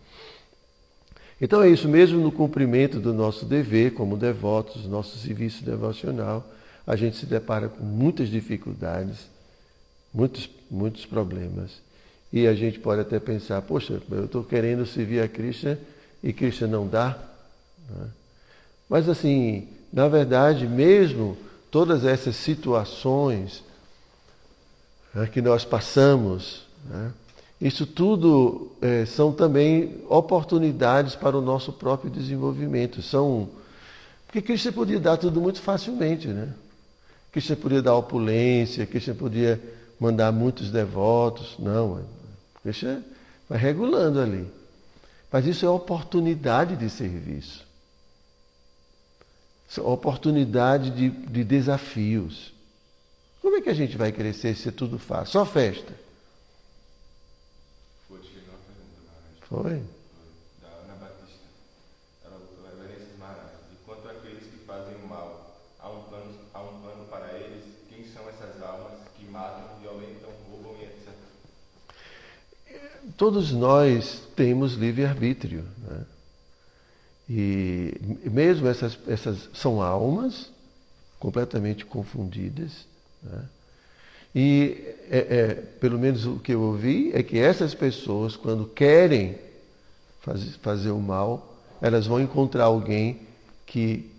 Então 1.40 1.62
é 1.62 1.70
isso 1.70 1.88
mesmo 1.88 2.20
no 2.20 2.30
cumprimento 2.30 3.00
do 3.00 3.14
nosso 3.14 3.46
dever 3.46 3.94
como 3.94 4.18
devotos, 4.18 4.84
nosso 4.84 5.16
serviço 5.16 5.64
devocional, 5.64 6.46
a 6.86 6.94
gente 6.94 7.16
se 7.16 7.24
depara 7.24 7.70
com 7.70 7.82
muitas 7.82 8.28
dificuldades, 8.28 9.28
muitos, 10.12 10.48
muitos 10.70 11.06
problemas. 11.06 11.80
E 12.30 12.46
a 12.46 12.54
gente 12.54 12.78
pode 12.80 13.00
até 13.00 13.18
pensar, 13.18 13.62
poxa, 13.62 14.02
eu 14.10 14.26
estou 14.26 14.44
querendo 14.44 14.84
servir 14.84 15.20
a 15.22 15.28
Krishna 15.28 15.78
e 16.22 16.34
Krishna 16.34 16.66
não 16.66 16.86
dá. 16.86 17.18
Né? 17.88 18.08
Mas 18.90 19.08
assim, 19.08 19.68
na 19.90 20.06
verdade, 20.06 20.66
mesmo 20.66 21.36
todas 21.70 22.04
essas 22.04 22.36
situações 22.36 23.64
né, 25.16 25.26
que 25.26 25.40
nós 25.40 25.64
passamos, 25.64 26.66
né, 26.84 27.12
isso 27.60 27.86
tudo 27.86 28.70
é, 28.82 29.06
são 29.06 29.32
também 29.32 30.02
oportunidades 30.08 31.14
para 31.14 31.36
o 31.36 31.40
nosso 31.40 31.72
próprio 31.72 32.10
desenvolvimento. 32.10 33.00
São 33.00 33.48
porque 34.26 34.42
Cristo 34.42 34.72
podia 34.72 35.00
dar 35.00 35.16
tudo 35.16 35.40
muito 35.40 35.62
facilmente, 35.62 36.28
né? 36.28 36.52
Cristo 37.32 37.56
podia 37.56 37.80
dar 37.80 37.94
opulência, 37.94 38.84
Cristo 38.84 39.14
podia 39.14 39.58
mandar 39.98 40.30
muitos 40.32 40.70
devotos, 40.70 41.56
não. 41.58 42.02
Cristo 42.62 43.02
vai 43.48 43.58
regulando 43.58 44.20
ali. 44.20 44.46
Mas 45.32 45.46
isso 45.46 45.64
é 45.64 45.68
oportunidade 45.70 46.76
de 46.76 46.90
serviço. 46.90 47.64
É 49.76 49.80
oportunidade 49.80 50.90
de, 50.90 51.08
de 51.08 51.44
desafios. 51.44 52.52
Como 53.46 53.58
é 53.58 53.60
que 53.60 53.70
a 53.70 53.74
gente 53.74 53.96
vai 53.96 54.10
crescer 54.10 54.56
se 54.56 54.70
é 54.70 54.72
tudo 54.72 54.98
fácil? 54.98 55.34
Só 55.34 55.46
festa. 55.46 55.94
Foi? 59.42 59.84
Da 60.60 60.66
Ana 60.66 60.94
Batista. 60.96 61.46
Ela 62.24 62.38
botou 62.38 62.66
reverências 62.68 63.16
Maharaj. 63.16 63.52
Quanto 63.86 64.08
àqueles 64.08 64.42
que 64.42 64.58
fazem 64.66 64.96
o 64.96 65.06
mal, 65.06 65.60
há 65.78 65.88
plano, 65.88 66.34
há 66.52 66.58
plano 66.58 67.04
para 67.08 67.34
eles. 67.34 67.62
Quem 67.88 68.08
são 68.08 68.28
essas 68.28 68.60
almas 68.60 68.98
que 69.16 69.24
matam, 69.26 69.78
violentam, 69.80 70.30
roubam 70.50 70.76
e 70.80 70.84
etc. 70.86 71.14
Todos 73.16 73.52
nós 73.52 74.26
temos 74.34 74.72
livre-arbítrio. 74.72 75.64
Né? 75.82 76.04
E 77.28 78.28
mesmo 78.28 78.66
essas, 78.66 78.98
essas 79.06 79.48
são 79.54 79.80
almas 79.80 80.50
completamente 81.20 81.86
confundidas. 81.86 82.95
Né? 83.30 83.42
E, 84.34 84.94
é, 85.10 85.18
é, 85.18 85.54
pelo 85.80 85.98
menos 85.98 86.26
o 86.26 86.38
que 86.38 86.52
eu 86.52 86.60
ouvi, 86.60 87.10
é 87.14 87.22
que 87.22 87.38
essas 87.38 87.74
pessoas, 87.74 88.36
quando 88.36 88.66
querem 88.66 89.38
fazer, 90.20 90.50
fazer 90.60 90.90
o 90.90 91.00
mal, 91.00 91.56
elas 91.80 92.06
vão 92.06 92.20
encontrar 92.20 92.64
alguém 92.64 93.20
que 93.64 94.10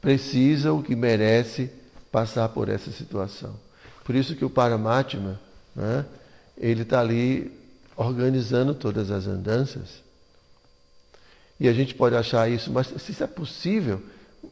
precisa 0.00 0.72
ou 0.72 0.82
que 0.82 0.96
merece 0.96 1.70
passar 2.10 2.48
por 2.48 2.68
essa 2.68 2.90
situação. 2.90 3.54
Por 4.04 4.14
isso 4.14 4.36
que 4.36 4.44
o 4.44 4.50
Paramatma, 4.50 5.40
né, 5.74 6.06
ele 6.56 6.82
está 6.82 7.00
ali 7.00 7.52
organizando 7.96 8.74
todas 8.74 9.10
as 9.10 9.26
andanças. 9.26 10.02
E 11.58 11.68
a 11.68 11.72
gente 11.72 11.94
pode 11.94 12.14
achar 12.14 12.50
isso, 12.50 12.72
mas 12.72 12.86
se 12.86 13.12
isso 13.12 13.24
é 13.24 13.26
possível, 13.26 14.00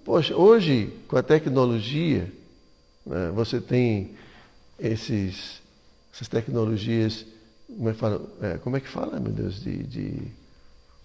poxa, 0.05 0.35
hoje, 0.35 0.93
com 1.07 1.17
a 1.17 1.23
tecnologia, 1.23 2.31
né, 3.07 3.31
você 3.35 3.61
tem 3.61 4.15
esses, 4.79 5.61
essas 6.13 6.29
tecnologias, 6.29 7.27
como 7.67 7.89
é, 7.89 7.93
que 7.93 7.99
fala, 7.99 8.23
é, 8.43 8.59
como 8.59 8.77
é 8.77 8.81
que 8.81 8.89
fala, 8.89 9.21
meu 9.21 9.33
Deus, 9.33 9.63
de, 9.63 9.83
de 9.83 10.19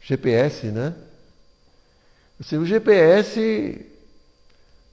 GPS, 0.01 0.67
né? 0.67 0.93
Assim, 2.39 2.57
o 2.57 2.65
GPS, 2.65 3.85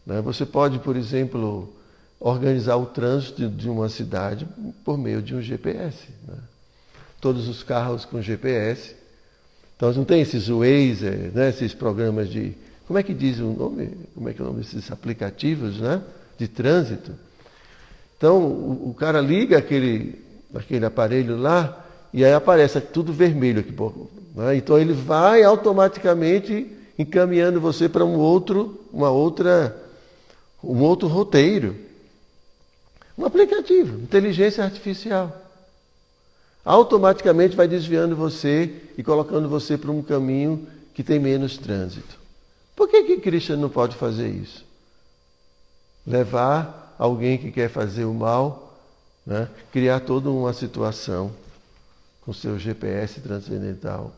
né, 0.04 0.20
você 0.20 0.44
pode, 0.44 0.78
por 0.80 0.96
exemplo, 0.96 1.72
organizar 2.18 2.76
o 2.76 2.86
trânsito 2.86 3.48
de 3.48 3.68
uma 3.68 3.88
cidade 3.88 4.48
por 4.84 4.98
meio 4.98 5.22
de 5.22 5.34
um 5.34 5.40
GPS. 5.40 6.09
Né? 6.26 6.38
Todos 7.20 7.48
os 7.48 7.62
carros 7.62 8.04
com 8.04 8.20
GPS. 8.20 8.96
Então 9.76 9.92
não 9.92 10.04
tem 10.04 10.22
esses 10.22 10.48
Waze, 10.48 11.30
né, 11.34 11.50
esses 11.50 11.74
programas 11.74 12.30
de. 12.30 12.54
Como 12.86 12.98
é 12.98 13.02
que 13.02 13.12
diz 13.12 13.38
o 13.38 13.52
nome? 13.52 13.90
Como 14.14 14.28
é 14.28 14.32
que 14.32 14.40
é 14.40 14.44
o 14.44 14.48
nome 14.48 14.61
desses 14.62 14.90
aplicativos 14.90 15.78
né, 15.78 16.02
de 16.39 16.49
trânsito? 16.49 17.12
Então, 18.16 18.39
o, 18.39 18.91
o 18.91 18.95
cara 18.95 19.20
liga 19.20 19.59
aquele, 19.59 20.22
aquele 20.55 20.84
aparelho 20.84 21.37
lá 21.37 21.84
e 22.12 22.24
aí 22.24 22.32
aparece 22.32 22.80
tudo 22.80 23.12
vermelho 23.12 23.61
aqui. 23.61 23.74
Né? 24.34 24.57
Então, 24.57 24.78
ele 24.78 24.93
vai 24.93 25.43
automaticamente 25.43 26.66
encaminhando 26.99 27.61
você 27.61 27.89
para 27.89 28.05
um 28.05 28.16
outro, 28.16 28.80
uma 28.93 29.11
outra, 29.11 29.76
um 30.62 30.80
outro 30.80 31.09
roteiro. 31.09 31.76
Um 33.18 33.24
aplicativo, 33.24 34.01
inteligência 34.01 34.62
artificial. 34.62 35.45
Automaticamente 36.64 37.55
vai 37.55 37.68
desviando 37.68 38.16
você 38.16 38.74
e 38.99 39.03
colocando 39.03 39.49
você 39.49 39.78
para 39.78 39.91
um 39.91 40.03
caminho 40.03 40.66
que 40.93 41.03
tem 41.03 41.18
menos 41.18 41.57
trânsito. 41.57 42.18
Por 42.74 42.89
que, 42.89 43.05
que 43.05 43.18
Krishna 43.18 43.57
não 43.57 43.70
pode 43.70 43.97
fazer 43.97 44.28
isso? 44.28 44.65
Levar 46.07 46.94
alguém 46.98 47.36
que 47.36 47.50
quer 47.50 47.68
fazer 47.68 48.04
o 48.04 48.14
mal, 48.14 48.78
né? 49.24 49.50
criar 49.72 50.00
toda 50.00 50.30
uma 50.30 50.52
situação 50.52 51.34
com 52.22 52.32
seu 52.32 52.59
GPS 52.59 53.20
transcendental. 53.20 54.12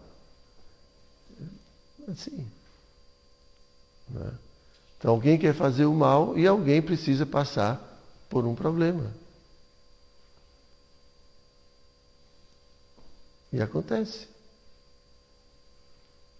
Assim. 2.09 2.47
Né? 4.09 4.32
Então 4.99 5.12
alguém 5.12 5.39
quer 5.39 5.55
fazer 5.55 5.84
o 5.84 5.95
mal 5.95 6.36
e 6.36 6.47
alguém 6.47 6.82
precisa 6.82 7.24
passar 7.24 7.80
por 8.28 8.45
um 8.45 8.55
problema. 8.55 9.11
E 13.53 13.61
acontece. 13.62 14.28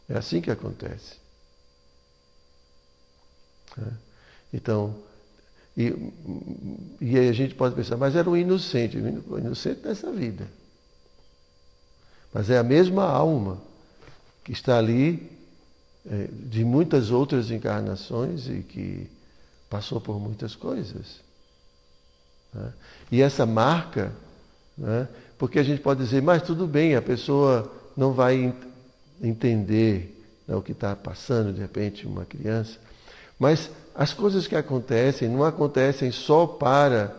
É 0.09 0.17
assim 0.17 0.41
que 0.41 0.51
acontece. 0.51 1.17
É. 3.79 3.93
Então, 4.53 4.97
e, 5.79 5.95
e 7.01 7.17
aí 7.17 7.29
a 7.29 7.33
gente 7.33 7.55
pode 7.55 7.77
pensar, 7.77 7.97
mas 7.97 8.17
era 8.17 8.29
um 8.29 8.37
inocente, 8.37 8.99
um 8.99 9.39
inocente 9.39 9.81
dessa 9.81 10.11
vida. 10.11 10.49
Mas 12.35 12.51
é 12.51 12.59
a 12.59 12.65
mesma 12.65 13.05
alma 13.05 13.63
que 14.43 14.51
está 14.51 14.77
ali 14.77 15.31
é, 16.05 16.27
de 16.33 16.65
muitas 16.65 17.13
outras 17.13 17.53
encarnações 17.53 18.49
e 18.49 18.65
que 18.65 19.09
passou 19.71 20.01
por 20.01 20.19
muitas 20.19 20.57
coisas. 20.57 21.21
Né? 22.53 22.73
E 23.13 23.23
essa 23.23 23.47
marca, 23.47 24.13
né? 24.77 25.07
porque 25.39 25.61
a 25.61 25.63
gente 25.63 25.81
pode 25.81 26.03
dizer, 26.03 26.21
mas 26.21 26.43
tudo 26.43 26.67
bem, 26.67 26.97
a 26.97 27.03
pessoa 27.03 27.73
não 27.97 28.13
vai 28.13 28.53
entender 29.23 30.25
né, 30.45 30.57
o 30.57 30.63
que 30.63 30.73
está 30.73 30.97
passando, 30.97 31.53
de 31.53 31.61
repente, 31.61 32.05
uma 32.05 32.25
criança. 32.25 32.81
Mas 33.39 33.71
as 33.99 34.15
coisas 34.15 34.47
que 34.47 34.55
acontecem 34.55 35.29
não 35.29 35.43
acontecem 35.43 36.13
só 36.13 36.47
para 36.47 37.17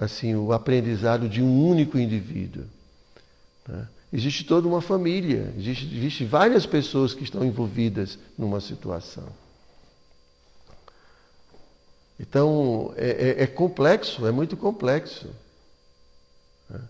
assim 0.00 0.36
o 0.36 0.52
aprendizado 0.52 1.28
de 1.28 1.42
um 1.42 1.68
único 1.68 1.98
indivíduo. 1.98 2.62
Né? 3.66 3.88
Existe 4.12 4.44
toda 4.44 4.68
uma 4.68 4.80
família, 4.80 5.52
existe, 5.58 5.84
existe 5.84 6.24
várias 6.24 6.64
pessoas 6.64 7.12
que 7.12 7.24
estão 7.24 7.44
envolvidas 7.44 8.20
numa 8.38 8.60
situação. 8.60 9.24
Então, 12.20 12.94
é, 12.96 13.40
é, 13.40 13.42
é 13.42 13.46
complexo, 13.48 14.28
é 14.28 14.30
muito 14.30 14.56
complexo. 14.56 15.28
Né? 16.70 16.80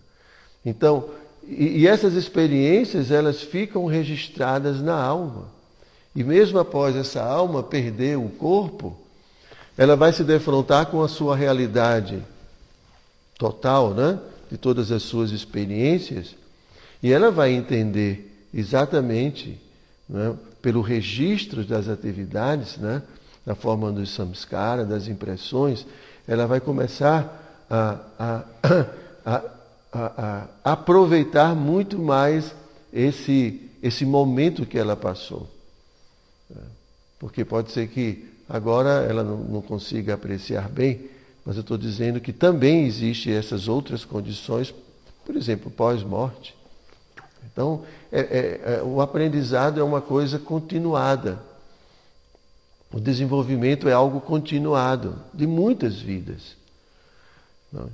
Então, 0.63 1.09
e, 1.43 1.79
e 1.79 1.87
essas 1.87 2.13
experiências, 2.13 3.09
elas 3.09 3.41
ficam 3.41 3.87
registradas 3.87 4.79
na 4.79 4.95
alma. 4.95 5.47
E 6.15 6.23
mesmo 6.23 6.59
após 6.59 6.95
essa 6.95 7.23
alma 7.23 7.63
perder 7.63 8.15
o 8.15 8.29
corpo, 8.29 9.06
ela 9.77 9.95
vai 9.95 10.11
se 10.11 10.23
defrontar 10.23 10.87
com 10.87 11.03
a 11.03 11.07
sua 11.07 11.35
realidade 11.35 12.23
total, 13.37 13.93
né? 13.93 14.19
De 14.49 14.57
todas 14.57 14.91
as 14.91 15.03
suas 15.03 15.31
experiências, 15.31 16.35
e 17.03 17.11
ela 17.11 17.29
vai 17.29 17.51
entender 17.51 18.47
exatamente, 18.53 19.59
né, 20.07 20.35
pelo 20.61 20.81
registro 20.81 21.63
das 21.63 21.87
atividades, 21.87 22.77
né, 22.77 23.03
na 23.45 23.55
forma 23.55 23.91
dos 23.91 24.13
samskara, 24.13 24.85
das 24.85 25.07
impressões, 25.07 25.85
ela 26.27 26.47
vai 26.47 26.59
começar 26.59 27.65
a, 27.69 27.99
a, 28.17 28.43
a, 29.25 29.43
a, 29.93 30.47
aproveitar 30.63 31.55
muito 31.55 31.99
mais 31.99 32.53
esse, 32.91 33.69
esse 33.83 34.05
momento 34.05 34.65
que 34.65 34.77
ela 34.77 34.95
passou. 34.95 35.49
Porque 37.19 37.45
pode 37.45 37.71
ser 37.71 37.87
que 37.87 38.27
agora 38.47 39.05
ela 39.09 39.23
não, 39.23 39.37
não 39.37 39.61
consiga 39.61 40.13
apreciar 40.13 40.69
bem, 40.69 41.09
mas 41.45 41.55
eu 41.55 41.61
estou 41.61 41.77
dizendo 41.77 42.19
que 42.19 42.33
também 42.33 42.85
existem 42.85 43.33
essas 43.33 43.67
outras 43.67 44.03
condições, 44.03 44.73
por 45.25 45.35
exemplo, 45.35 45.71
pós-morte. 45.71 46.55
Então, 47.51 47.83
é, 48.11 48.19
é, 48.19 48.61
é, 48.75 48.83
o 48.83 49.01
aprendizado 49.01 49.79
é 49.79 49.83
uma 49.83 50.01
coisa 50.01 50.37
continuada. 50.37 51.39
O 52.93 52.99
desenvolvimento 52.99 53.89
é 53.89 53.93
algo 53.93 54.21
continuado, 54.21 55.15
de 55.33 55.47
muitas 55.47 55.95
vidas. 55.95 56.55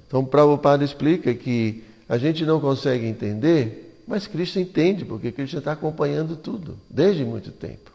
Então, 0.08 0.26
Prabhupada 0.26 0.84
explica 0.84 1.34
que 1.34 1.84
a 2.10 2.18
gente 2.18 2.46
não 2.46 2.60
consegue 2.60 3.06
entender, 3.06 4.02
mas 4.08 4.28
Cristo 4.28 4.60
entende, 4.60 5.06
porque 5.06 5.32
Cristo 5.32 5.60
está 5.60 5.72
acompanhando 5.72 6.36
tudo, 6.36 6.78
desde 6.90 7.24
muito 7.24 7.52
tempo. 7.52 7.93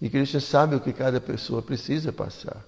E 0.00 0.08
Krishna 0.08 0.40
sabe 0.40 0.74
o 0.74 0.80
que 0.80 0.92
cada 0.92 1.20
pessoa 1.20 1.60
precisa 1.60 2.12
passar. 2.12 2.64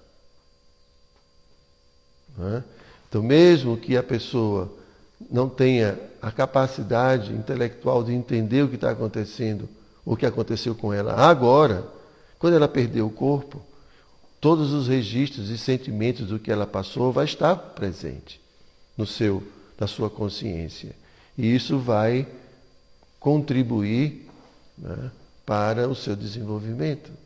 É? 2.39 2.63
Então, 3.09 3.23
mesmo 3.23 3.77
que 3.77 3.97
a 3.97 4.03
pessoa 4.03 4.71
não 5.31 5.49
tenha 5.49 5.99
a 6.21 6.31
capacidade 6.31 7.33
intelectual 7.33 8.03
de 8.03 8.13
entender 8.13 8.63
o 8.63 8.69
que 8.69 8.75
está 8.75 8.91
acontecendo, 8.91 9.67
o 10.05 10.15
que 10.15 10.25
aconteceu 10.25 10.75
com 10.75 10.93
ela 10.93 11.13
agora, 11.13 11.87
quando 12.37 12.55
ela 12.55 12.67
perdeu 12.67 13.07
o 13.07 13.11
corpo, 13.11 13.61
todos 14.39 14.73
os 14.73 14.87
registros 14.87 15.49
e 15.49 15.57
sentimentos 15.57 16.27
do 16.27 16.39
que 16.39 16.51
ela 16.51 16.67
passou 16.67 17.11
vai 17.11 17.25
estar 17.25 17.55
presente 17.55 18.41
no 18.97 19.05
seu, 19.05 19.41
na 19.79 19.87
sua 19.87 20.09
consciência. 20.09 20.95
E 21.37 21.55
isso 21.55 21.79
vai 21.79 22.27
contribuir 23.19 24.29
né, 24.77 25.11
para 25.45 25.87
o 25.87 25.95
seu 25.95 26.15
desenvolvimento 26.15 27.22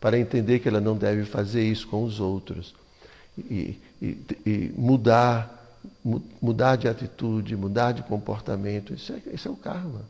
para 0.00 0.18
entender 0.18 0.58
que 0.58 0.68
ela 0.68 0.80
não 0.80 0.96
deve 0.96 1.24
fazer 1.24 1.64
isso 1.64 1.86
com 1.88 2.04
os 2.04 2.20
outros. 2.20 2.74
E, 3.38 3.80
e, 4.00 4.18
e 4.44 4.72
mudar, 4.76 5.74
mudar 6.40 6.76
de 6.76 6.88
atitude, 6.88 7.56
mudar 7.56 7.92
de 7.92 8.02
comportamento. 8.02 8.94
Isso 8.94 9.12
é, 9.12 9.22
isso 9.32 9.48
é 9.48 9.50
o 9.50 9.56
karma. 9.56 10.02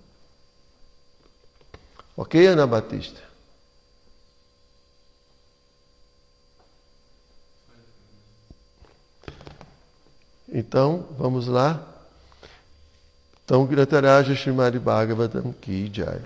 Ok, 2.17 2.47
Ana 2.47 2.67
Batista? 2.67 3.21
Então, 10.49 11.07
vamos 11.19 11.47
lá. 11.47 11.85
Então, 13.45 13.67
Grataraja 13.67 14.33
Srimad 14.35 14.79
Bhagavatam 14.79 15.53
Ki 15.53 15.91
Jai. 15.93 16.21